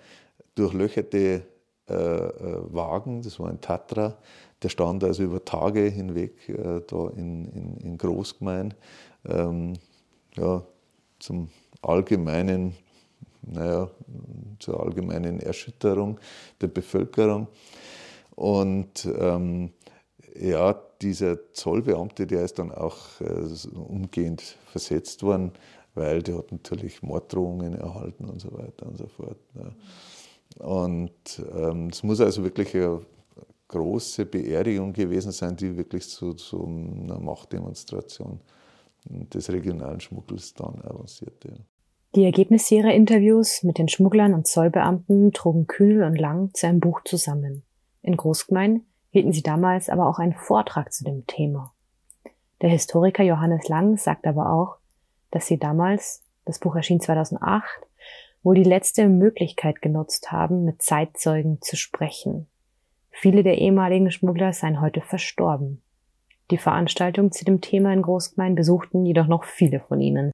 durchlöcherte 0.56 1.46
äh, 1.90 1.94
äh, 1.94 2.74
Wagen, 2.74 3.22
das 3.22 3.40
war 3.40 3.50
ein 3.50 3.62
Tatra, 3.62 4.18
der 4.64 4.70
stand 4.70 5.04
also 5.04 5.24
über 5.24 5.44
Tage 5.44 5.82
hinweg 5.82 6.50
äh, 6.50 6.82
da 6.88 7.10
in, 7.16 7.46
in, 7.46 7.78
in 7.78 7.98
Großgemein 7.98 8.74
ähm, 9.28 9.74
ja, 10.36 10.64
zum 11.26 11.50
allgemeinen, 11.82 12.76
naja, 13.42 13.90
zur 14.60 14.82
allgemeinen 14.82 15.40
Erschütterung 15.40 16.20
der 16.62 16.68
Bevölkerung. 16.68 17.48
Und 18.36 19.08
ähm, 19.18 19.72
ja, 20.40 20.74
dieser 21.02 21.52
Zollbeamte, 21.54 22.28
der 22.28 22.44
ist 22.44 22.60
dann 22.60 22.72
auch 22.72 22.98
äh, 23.22 23.78
umgehend 23.78 24.42
versetzt 24.68 25.24
worden, 25.24 25.52
weil 25.94 26.22
der 26.22 26.38
hat 26.38 26.52
natürlich 26.52 27.02
Morddrohungen 27.02 27.74
erhalten 27.74 28.26
und 28.26 28.42
so 28.42 28.52
weiter 28.54 28.86
und 28.86 28.98
so 28.98 29.08
fort. 29.08 29.38
Ja. 29.56 30.66
Und 30.66 31.42
ähm, 31.56 31.88
es 31.88 32.04
muss 32.04 32.22
also 32.22 32.44
wirklich 32.44 32.76
eine 32.76 33.02
große 33.68 34.26
Beerdigung 34.26 34.94
gewesen 34.94 35.32
sein, 35.32 35.56
die 35.56 35.76
wirklich 35.76 36.08
zu, 36.08 36.34
zu 36.34 36.66
einer 36.66 37.20
Machtdemonstration 37.20 38.40
des 39.06 39.52
regionalen 39.52 40.00
Schmuggels 40.00 40.54
dann 40.54 40.82
avancierte. 40.84 41.66
Die 42.16 42.24
Ergebnisse 42.24 42.76
ihrer 42.76 42.94
Interviews 42.94 43.64
mit 43.64 43.78
den 43.78 43.90
Schmugglern 43.90 44.34
und 44.34 44.48
Zollbeamten 44.48 45.34
trugen 45.34 45.68
Kühnel 45.68 46.04
und 46.04 46.16
Lang 46.16 46.54
zu 46.54 46.68
einem 46.68 46.80
Buch 46.80 47.02
zusammen. 47.04 47.64
In 48.02 48.16
Großgemein 48.16 48.86
hielten 49.10 49.34
sie 49.34 49.44
damals 49.44 49.90
aber 49.90 50.08
auch 50.08 50.20
einen 50.20 50.34
Vortrag 50.34 50.94
zu 50.94 51.04
dem 51.04 51.28
Thema. 51.28 51.74
Der 52.62 52.70
Historiker 52.70 53.24
Johannes 53.24 53.68
Lang 53.68 53.98
sagt 53.98 54.28
aber 54.28 54.52
auch, 54.52 54.78
dass 55.32 55.48
sie 55.48 55.58
damals, 55.58 56.24
das 56.46 56.60
Buch 56.60 56.76
erschien 56.76 57.02
2008, 57.02 57.64
wohl 58.44 58.56
die 58.56 58.64
letzte 58.64 59.10
Möglichkeit 59.10 59.82
genutzt 59.82 60.32
haben, 60.32 60.64
mit 60.64 60.82
Zeitzeugen 60.82 61.62
zu 61.62 61.76
sprechen. 61.76 62.48
Viele 63.12 63.44
der 63.44 63.58
ehemaligen 63.58 64.12
Schmuggler 64.12 64.54
seien 64.54 64.82
heute 64.82 65.02
verstorben. 65.02 65.82
Die 66.52 66.58
Veranstaltung 66.58 67.32
zu 67.32 67.44
dem 67.44 67.62
Thema 67.62 67.92
in 67.92 68.02
Großgemein 68.02 68.56
besuchten 68.56 69.06
jedoch 69.06 69.28
noch 69.28 69.44
viele 69.44 69.80
von 69.80 70.00
ihnen. 70.00 70.32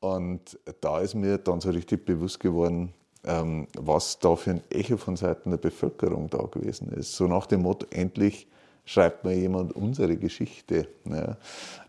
Und 0.00 0.58
da 0.80 1.00
ist 1.00 1.14
mir 1.14 1.38
dann 1.38 1.60
so 1.60 1.70
richtig 1.70 2.04
bewusst 2.04 2.38
geworden, 2.38 2.94
ähm, 3.24 3.66
was 3.76 4.20
da 4.20 4.36
für 4.36 4.52
ein 4.52 4.62
Echo 4.70 4.96
von 4.96 5.16
Seiten 5.16 5.50
der 5.50 5.58
Bevölkerung 5.58 6.30
da 6.30 6.44
gewesen 6.44 6.92
ist. 6.92 7.16
So 7.16 7.26
nach 7.26 7.46
dem 7.46 7.62
Motto, 7.62 7.86
endlich 7.90 8.46
schreibt 8.84 9.24
mir 9.24 9.34
jemand 9.34 9.74
unsere 9.74 10.16
Geschichte. 10.16 10.88
Ja. 11.04 11.36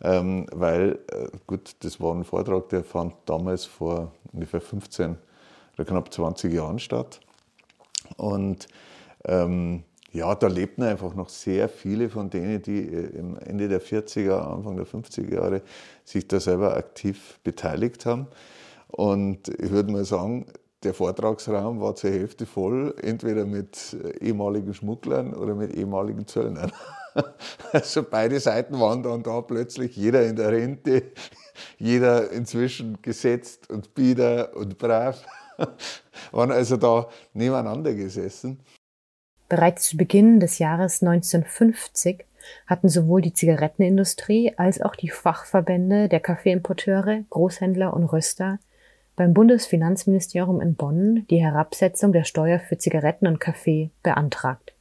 Ähm, 0.02 0.48
weil, 0.52 1.00
äh, 1.12 1.28
gut, 1.46 1.76
das 1.82 2.02
war 2.02 2.14
ein 2.14 2.26
Vortrag, 2.26 2.70
der 2.70 2.84
fand 2.84 3.14
damals 3.26 3.66
vor 3.66 4.12
ungefähr 4.34 4.60
15 4.60 5.16
oder 5.76 5.86
knapp 5.86 6.12
20 6.12 6.52
Jahren 6.52 6.80
statt. 6.80 7.22
Und 8.18 8.68
ähm, 9.26 9.84
ja, 10.12 10.34
da 10.36 10.48
lebten 10.48 10.84
einfach 10.84 11.14
noch 11.14 11.30
sehr 11.30 11.70
viele 11.70 12.10
von 12.10 12.30
denen, 12.30 12.62
die 12.62 12.80
äh, 12.80 13.18
im 13.18 13.38
Ende 13.38 13.68
der 13.68 13.82
40er, 13.82 14.40
Anfang 14.40 14.76
der 14.76 14.88
50er 14.88 15.34
Jahre 15.34 15.62
sich 16.04 16.28
da 16.28 16.40
selber 16.40 16.76
aktiv 16.76 17.40
beteiligt 17.44 18.06
haben. 18.06 18.28
Und 18.88 19.50
ich 19.50 19.70
würde 19.70 19.92
mal 19.92 20.06
sagen, 20.06 20.48
der 20.84 20.94
Vortragsraum 20.94 21.82
war 21.82 21.96
zur 21.96 22.10
Hälfte 22.10 22.46
voll, 22.46 22.96
entweder 23.02 23.46
mit 23.46 23.96
äh, 24.04 24.26
ehemaligen 24.26 24.74
Schmugglern 24.74 25.34
oder 25.34 25.54
mit 25.54 25.74
ehemaligen 25.74 26.28
Zöllnern. 26.28 26.72
Also 27.74 28.04
beide 28.04 28.40
Seiten 28.40 28.80
waren 28.80 29.04
dann 29.04 29.24
da 29.24 29.42
plötzlich, 29.42 29.98
jeder 29.98 30.26
in 30.26 30.36
der 30.36 30.52
Rente, 30.52 31.12
jeder 31.78 32.32
inzwischen 32.32 33.02
gesetzt 33.02 33.70
und 33.70 33.94
bieder 33.94 34.56
und 34.56 34.78
brav, 34.78 35.26
waren 36.32 36.52
also 36.52 36.78
da 36.78 37.10
nebeneinander 37.34 37.94
gesessen. 37.96 38.60
Bereits 39.50 39.90
zu 39.90 39.98
Beginn 39.98 40.40
des 40.40 40.60
Jahres 40.60 41.02
1950 41.02 42.24
hatten 42.68 42.88
sowohl 42.88 43.22
die 43.22 43.34
Zigarettenindustrie 43.34 44.54
als 44.58 44.80
auch 44.80 44.96
die 44.96 45.10
Fachverbände 45.10 46.08
der 46.08 46.20
Kaffeeimporteure, 46.20 47.24
Großhändler 47.30 47.94
und 47.94 48.06
Röster 48.06 48.60
beim 49.16 49.34
Bundesfinanzministerium 49.34 50.62
in 50.62 50.76
Bonn 50.76 51.26
die 51.30 51.42
Herabsetzung 51.42 52.14
der 52.14 52.24
Steuer 52.24 52.60
für 52.60 52.78
Zigaretten 52.78 53.28
und 53.28 53.40
Kaffee 53.40 53.90
beantragt. 54.04 54.74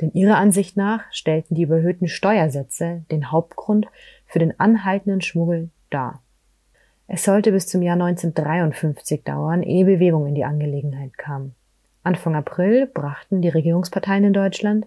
Denn 0.00 0.12
ihrer 0.12 0.36
Ansicht 0.36 0.76
nach 0.76 1.02
stellten 1.10 1.56
die 1.56 1.62
überhöhten 1.62 2.06
Steuersätze 2.06 3.04
den 3.10 3.32
Hauptgrund 3.32 3.88
für 4.26 4.38
den 4.38 4.58
anhaltenden 4.60 5.20
Schmuggel 5.20 5.70
dar. 5.90 6.22
Es 7.08 7.24
sollte 7.24 7.50
bis 7.50 7.66
zum 7.66 7.82
Jahr 7.82 7.94
1953 7.94 9.24
dauern, 9.24 9.62
ehe 9.62 9.84
Bewegung 9.84 10.26
in 10.26 10.34
die 10.34 10.44
Angelegenheit 10.44 11.18
kam. 11.18 11.54
Anfang 12.08 12.36
April 12.36 12.86
brachten 12.86 13.42
die 13.42 13.50
Regierungsparteien 13.50 14.24
in 14.24 14.32
Deutschland 14.32 14.86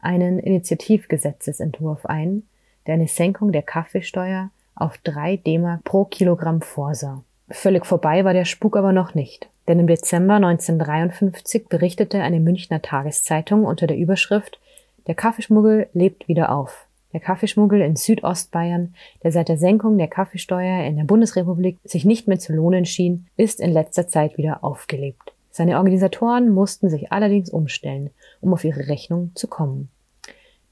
einen 0.00 0.38
Initiativgesetzesentwurf 0.38 2.04
ein, 2.04 2.42
der 2.86 2.92
eine 2.92 3.08
Senkung 3.08 3.52
der 3.52 3.62
Kaffeesteuer 3.62 4.50
auf 4.74 4.98
drei 4.98 5.38
D-Mark 5.38 5.82
pro 5.84 6.04
Kilogramm 6.04 6.60
vorsah. 6.60 7.22
Völlig 7.48 7.86
vorbei 7.86 8.22
war 8.26 8.34
der 8.34 8.44
Spuk 8.44 8.76
aber 8.76 8.92
noch 8.92 9.14
nicht, 9.14 9.48
denn 9.66 9.78
im 9.78 9.86
Dezember 9.86 10.34
1953 10.34 11.68
berichtete 11.68 12.20
eine 12.20 12.38
Münchner 12.38 12.82
Tageszeitung 12.82 13.64
unter 13.64 13.86
der 13.86 13.96
Überschrift 13.96 14.60
Der 15.06 15.14
Kaffeeschmuggel 15.14 15.88
lebt 15.94 16.28
wieder 16.28 16.52
auf. 16.52 16.86
Der 17.14 17.20
Kaffeeschmuggel 17.20 17.80
in 17.80 17.96
Südostbayern, 17.96 18.94
der 19.22 19.32
seit 19.32 19.48
der 19.48 19.56
Senkung 19.56 19.96
der 19.96 20.08
Kaffeesteuer 20.08 20.84
in 20.84 20.98
der 20.98 21.04
Bundesrepublik 21.04 21.78
sich 21.82 22.04
nicht 22.04 22.28
mehr 22.28 22.38
zu 22.38 22.52
lohnen 22.52 22.84
schien, 22.84 23.26
ist 23.38 23.58
in 23.58 23.72
letzter 23.72 24.06
Zeit 24.06 24.36
wieder 24.36 24.62
aufgelebt. 24.62 25.32
Seine 25.58 25.78
Organisatoren 25.78 26.50
mussten 26.50 26.88
sich 26.88 27.10
allerdings 27.10 27.50
umstellen, 27.50 28.10
um 28.40 28.52
auf 28.52 28.62
ihre 28.62 28.86
Rechnung 28.86 29.32
zu 29.34 29.48
kommen. 29.48 29.90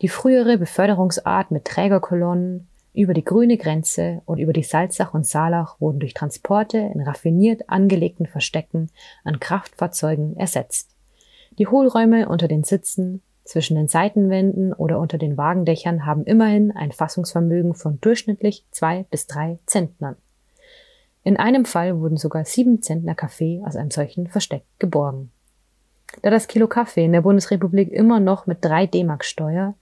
Die 0.01 0.07
frühere 0.07 0.59
Beförderungsart 0.59 1.51
mit 1.51 1.65
Trägerkolonnen 1.65 2.69
über 2.95 3.13
die 3.13 3.25
grüne 3.25 3.57
Grenze 3.57 4.23
und 4.27 4.39
über 4.39 4.53
die 4.53 4.63
Salzach 4.63 5.13
und 5.13 5.27
Saalach 5.27 5.81
wurden 5.81 5.99
durch 5.99 6.15
Transporte 6.15 6.79
in 6.79 7.01
raffiniert 7.01 7.69
angelegten 7.69 8.27
Verstecken 8.27 8.93
an 9.25 9.41
Kraftfahrzeugen 9.41 10.37
ersetzt. 10.37 10.95
Die 11.59 11.67
Hohlräume 11.67 12.29
unter 12.29 12.47
den 12.47 12.63
Sitzen, 12.63 13.23
zwischen 13.43 13.75
den 13.75 13.89
Seitenwänden 13.89 14.73
oder 14.73 15.01
unter 15.01 15.19
den 15.19 15.37
Wagendächern 15.37 16.07
haben 16.07 16.23
immerhin 16.23 16.71
ein 16.71 16.93
Fassungsvermögen 16.93 17.75
von 17.75 18.01
durchschnittlich 18.01 18.65
zwei 18.71 19.05
bis 19.11 19.27
drei 19.27 19.59
Zentnern. 19.67 20.15
In 21.27 21.37
einem 21.37 21.65
Fall 21.65 21.99
wurden 21.99 22.17
sogar 22.17 22.45
sieben 22.45 22.83
Zentner 22.83 23.17
Kaffee 23.17 23.61
aus 23.67 23.75
einem 23.75 23.91
solchen 23.91 24.29
Versteck 24.29 24.63
geborgen. 24.79 25.33
Da 26.23 26.31
das 26.31 26.47
Kilo 26.47 26.69
Kaffee 26.69 27.05
in 27.05 27.11
der 27.11 27.23
Bundesrepublik 27.23 27.91
immer 27.91 28.21
noch 28.21 28.47
mit 28.47 28.65
drei 28.65 28.87
D-Mark 28.87 29.25
Steuer, 29.25 29.75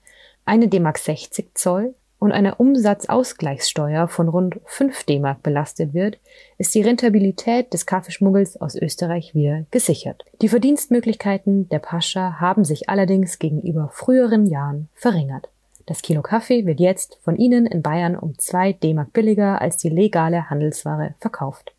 eine 0.43 0.69
D-Mark 0.69 0.97
60 0.97 1.53
Zoll 1.53 1.93
und 2.17 2.31
einer 2.31 2.59
Umsatzausgleichssteuer 2.59 4.07
von 4.07 4.27
rund 4.27 4.59
5 4.65 5.03
D-Mark 5.03 5.43
belastet 5.43 5.93
wird, 5.93 6.17
ist 6.57 6.73
die 6.73 6.81
Rentabilität 6.81 7.71
des 7.73 7.85
Kaffeeschmuggels 7.85 8.59
aus 8.59 8.73
Österreich 8.73 9.35
wieder 9.35 9.67
gesichert. 9.69 10.25
Die 10.41 10.49
Verdienstmöglichkeiten 10.49 11.69
der 11.69 11.77
Pascha 11.77 12.39
haben 12.39 12.65
sich 12.65 12.89
allerdings 12.89 13.37
gegenüber 13.37 13.91
früheren 13.93 14.47
Jahren 14.47 14.89
verringert. 14.95 15.49
Das 15.85 16.01
Kilo 16.01 16.21
Kaffee 16.23 16.65
wird 16.65 16.79
jetzt 16.79 17.19
von 17.21 17.35
Ihnen 17.35 17.67
in 17.67 17.83
Bayern 17.83 18.15
um 18.15 18.37
zwei 18.39 18.73
D-Mark 18.73 19.13
billiger 19.13 19.61
als 19.61 19.77
die 19.77 19.89
legale 19.89 20.49
Handelsware 20.49 21.13
verkauft, 21.19 21.75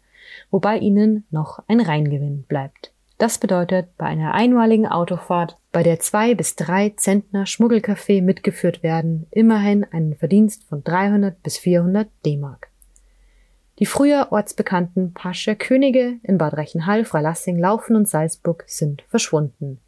wobei 0.51 0.79
Ihnen 0.79 1.25
noch 1.31 1.63
ein 1.67 1.81
Reingewinn 1.81 2.45
bleibt. 2.45 2.93
Das 3.19 3.39
bedeutet 3.39 3.97
bei 3.97 4.07
einer 4.07 4.35
einmaligen 4.35 4.87
Autofahrt, 4.87 5.57
bei 5.73 5.83
der 5.83 5.99
zwei 6.01 6.35
bis 6.35 6.55
drei 6.55 6.91
Zentner 6.91 7.47
Schmuggelkaffee 7.47 8.21
mitgeführt 8.21 8.83
werden, 8.83 9.27
immerhin 9.31 9.85
einen 9.85 10.15
Verdienst 10.15 10.65
von 10.65 10.85
300 10.85 11.43
bis 11.43 11.57
400 11.59 12.09
D-Mark. 12.25 12.69
Die 13.79 13.87
früher 13.87 14.29
ortsbekannten 14.31 15.15
Pasche 15.15 15.57
Könige 15.57 16.19
in 16.23 16.39
Bad 16.39 16.55
Reichenhall, 16.55 17.05
Freilassing, 17.05 17.59
Laufen 17.59 17.97
und 17.97 18.09
Salzburg 18.09 18.65
sind 18.67 19.03
verschwunden. 19.09 19.81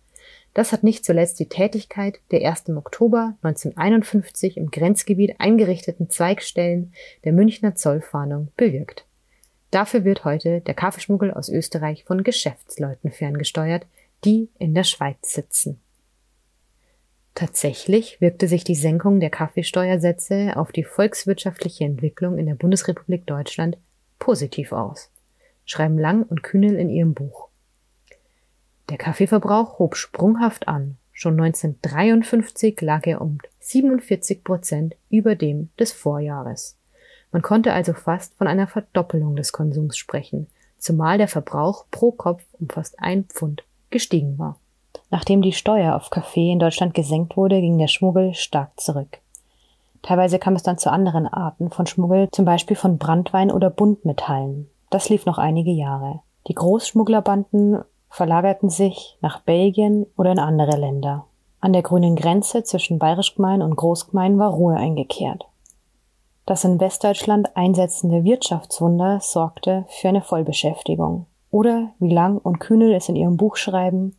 Das 0.55 0.73
hat 0.73 0.83
nicht 0.83 1.05
zuletzt 1.05 1.39
die 1.39 1.49
Tätigkeit 1.49 2.21
der 2.31 2.41
erst 2.41 2.69
im 2.69 2.79
Oktober 2.79 3.37
1951 3.43 4.57
im 4.57 4.71
Grenzgebiet 4.71 5.37
eingerichteten 5.39 6.11
Zweigstellen 6.11 6.93
der 7.25 7.33
Münchner 7.33 7.75
Zollfahndung 7.75 8.49
bewirkt. 8.57 9.07
Dafür 9.71 10.05
wird 10.05 10.25
heute 10.25 10.61
der 10.63 10.75
Kaffeeschmuggel 10.75 11.33
aus 11.33 11.49
Österreich 11.49 12.05
von 12.05 12.25
Geschäftsleuten 12.25 13.11
ferngesteuert, 13.11 13.87
die 14.25 14.49
in 14.59 14.75
der 14.75 14.85
Schweiz 14.85 15.33
sitzen. 15.33 15.81
Tatsächlich 17.35 18.21
wirkte 18.21 18.49
sich 18.49 18.65
die 18.65 18.75
Senkung 18.75 19.21
der 19.21 19.31
Kaffeesteuersätze 19.31 20.57
auf 20.57 20.73
die 20.73 20.83
volkswirtschaftliche 20.83 21.85
Entwicklung 21.85 22.37
in 22.37 22.47
der 22.47 22.57
Bundesrepublik 22.57 23.27
Deutschland 23.27 23.79
positiv 24.19 24.73
aus, 24.73 25.11
schreiben 25.65 25.99
Lang 25.99 26.25
und 26.25 26.43
Kühnel 26.43 26.75
in 26.75 26.91
ihrem 26.91 27.15
Buch. 27.15 27.48
Der 28.91 28.99
Kaffeeverbrauch 28.99 29.79
hob 29.79 29.97
sprunghaft 29.97 30.67
an. 30.67 30.97
Schon 31.13 31.35
1953 31.35 32.81
lag 32.81 33.07
er 33.07 33.21
um 33.21 33.39
47 33.61 34.45
Prozent 34.45 34.95
über 35.11 35.35
dem 35.35 35.69
des 35.79 35.93
Vorjahres. 35.93 36.79
Man 37.33 37.43
konnte 37.43 37.73
also 37.73 37.93
fast 37.93 38.35
von 38.37 38.47
einer 38.47 38.67
Verdoppelung 38.67 39.37
des 39.37 39.53
Konsums 39.53 39.97
sprechen, 39.99 40.47
zumal 40.79 41.19
der 41.19 41.29
Verbrauch 41.29 41.85
pro 41.91 42.13
Kopf 42.13 42.45
um 42.53 42.69
fast 42.69 42.99
ein 43.01 43.25
Pfund 43.25 43.65
gestiegen 43.91 44.39
war. 44.39 44.59
Nachdem 45.11 45.43
die 45.43 45.53
Steuer 45.53 45.95
auf 45.95 46.11
Kaffee 46.11 46.53
in 46.53 46.59
Deutschland 46.59 46.95
gesenkt 46.95 47.37
wurde, 47.37 47.61
ging 47.61 47.79
der 47.79 47.89
Schmuggel 47.89 48.35
stark 48.35 48.79
zurück. 48.81 49.19
Teilweise 50.03 50.39
kam 50.39 50.55
es 50.55 50.63
dann 50.63 50.79
zu 50.79 50.91
anderen 50.91 51.27
Arten 51.27 51.71
von 51.71 51.87
Schmuggel, 51.87 52.31
zum 52.31 52.45
Beispiel 52.45 52.77
von 52.77 52.99
Brandwein 52.99 53.51
oder 53.51 53.69
Buntmetallen. 53.69 54.71
Das 54.91 55.09
lief 55.09 55.27
noch 55.27 55.39
einige 55.39 55.73
Jahre. 55.73 56.21
Die 56.47 56.55
Großschmugglerbanden 56.55 57.83
verlagerten 58.11 58.71
sich 58.71 59.17
nach 59.21 59.41
Belgien 59.41 60.07
oder 60.17 60.33
in 60.33 60.39
andere 60.39 60.77
Länder. 60.77 61.27
An 61.61 61.73
der 61.73 61.83
grünen 61.83 62.17
Grenze 62.17 62.63
zwischen 62.63 62.99
Bayerischgemein 62.99 63.63
und 63.63 63.77
Großgemein 63.77 64.39
war 64.39 64.51
Ruhe 64.51 64.77
eingekehrt. 64.77 65.47
Das 66.47 66.65
in 66.65 66.81
Westdeutschland 66.81 67.57
einsetzende 67.57 68.25
Wirtschaftswunder 68.25 69.21
sorgte 69.21 69.85
für 69.89 70.09
eine 70.09 70.23
Vollbeschäftigung. 70.23 71.27
Oder, 71.51 71.91
wie 71.99 72.13
Lang 72.13 72.39
und 72.39 72.59
Kühnel 72.59 72.93
es 72.95 73.09
in 73.09 73.17
ihrem 73.17 73.37
Buch 73.37 73.57
schreiben, 73.57 74.17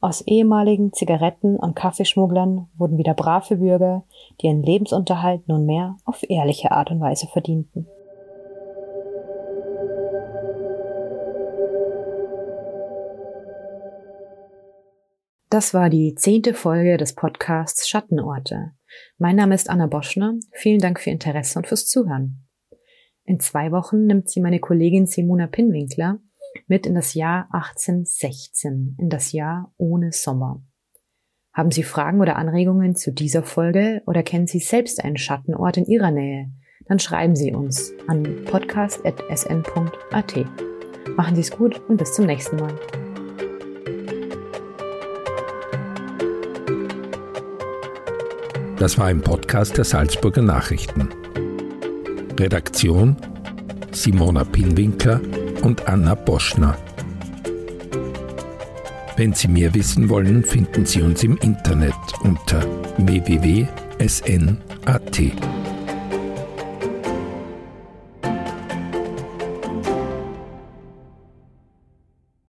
aus 0.00 0.20
ehemaligen 0.22 0.92
Zigaretten- 0.92 1.56
und 1.56 1.74
Kaffeeschmugglern 1.74 2.68
wurden 2.78 2.98
wieder 2.98 3.14
brave 3.14 3.56
Bürger, 3.56 4.04
die 4.40 4.46
ihren 4.46 4.62
Lebensunterhalt 4.62 5.48
nunmehr 5.48 5.96
auf 6.04 6.24
ehrliche 6.28 6.70
Art 6.70 6.90
und 6.90 7.00
Weise 7.00 7.26
verdienten. 7.26 7.88
Das 15.50 15.72
war 15.72 15.88
die 15.88 16.14
zehnte 16.14 16.52
Folge 16.52 16.98
des 16.98 17.14
Podcasts 17.14 17.88
Schattenorte. 17.88 18.72
Mein 19.16 19.36
Name 19.36 19.54
ist 19.54 19.70
Anna 19.70 19.86
Boschner. 19.86 20.34
Vielen 20.52 20.78
Dank 20.78 21.00
für 21.00 21.08
Ihr 21.08 21.14
Interesse 21.14 21.58
und 21.58 21.66
fürs 21.66 21.86
Zuhören. 21.86 22.46
In 23.24 23.40
zwei 23.40 23.72
Wochen 23.72 24.04
nimmt 24.04 24.28
sie 24.28 24.40
meine 24.40 24.60
Kollegin 24.60 25.06
Simona 25.06 25.46
Pinwinkler 25.46 26.18
mit 26.66 26.86
in 26.86 26.94
das 26.94 27.14
Jahr 27.14 27.48
1816, 27.52 28.96
in 28.98 29.08
das 29.08 29.32
Jahr 29.32 29.72
ohne 29.78 30.12
Sommer. 30.12 30.62
Haben 31.54 31.70
Sie 31.70 31.82
Fragen 31.82 32.20
oder 32.20 32.36
Anregungen 32.36 32.94
zu 32.94 33.10
dieser 33.10 33.42
Folge 33.42 34.02
oder 34.06 34.22
kennen 34.22 34.46
Sie 34.46 34.60
selbst 34.60 35.02
einen 35.02 35.16
Schattenort 35.16 35.78
in 35.78 35.86
Ihrer 35.86 36.10
Nähe? 36.10 36.52
Dann 36.86 36.98
schreiben 36.98 37.34
Sie 37.34 37.54
uns 37.54 37.94
an 38.06 38.44
podcast.sn.at. 38.44 40.34
Machen 41.16 41.34
Sie 41.34 41.40
es 41.40 41.50
gut 41.50 41.80
und 41.88 41.96
bis 41.96 42.12
zum 42.12 42.26
nächsten 42.26 42.56
Mal. 42.56 42.74
Das 48.78 48.96
war 48.96 49.06
ein 49.06 49.20
Podcast 49.22 49.76
der 49.76 49.84
Salzburger 49.84 50.42
Nachrichten. 50.42 51.08
Redaktion 52.38 53.16
Simona 53.90 54.44
Pinwinkler 54.44 55.20
und 55.62 55.88
Anna 55.88 56.14
Boschner. 56.14 56.78
Wenn 59.16 59.32
Sie 59.32 59.48
mehr 59.48 59.74
wissen 59.74 60.08
wollen, 60.08 60.44
finden 60.44 60.86
Sie 60.86 61.02
uns 61.02 61.24
im 61.24 61.36
Internet 61.38 61.94
unter 62.22 62.62
www.sn.at. 62.98 63.68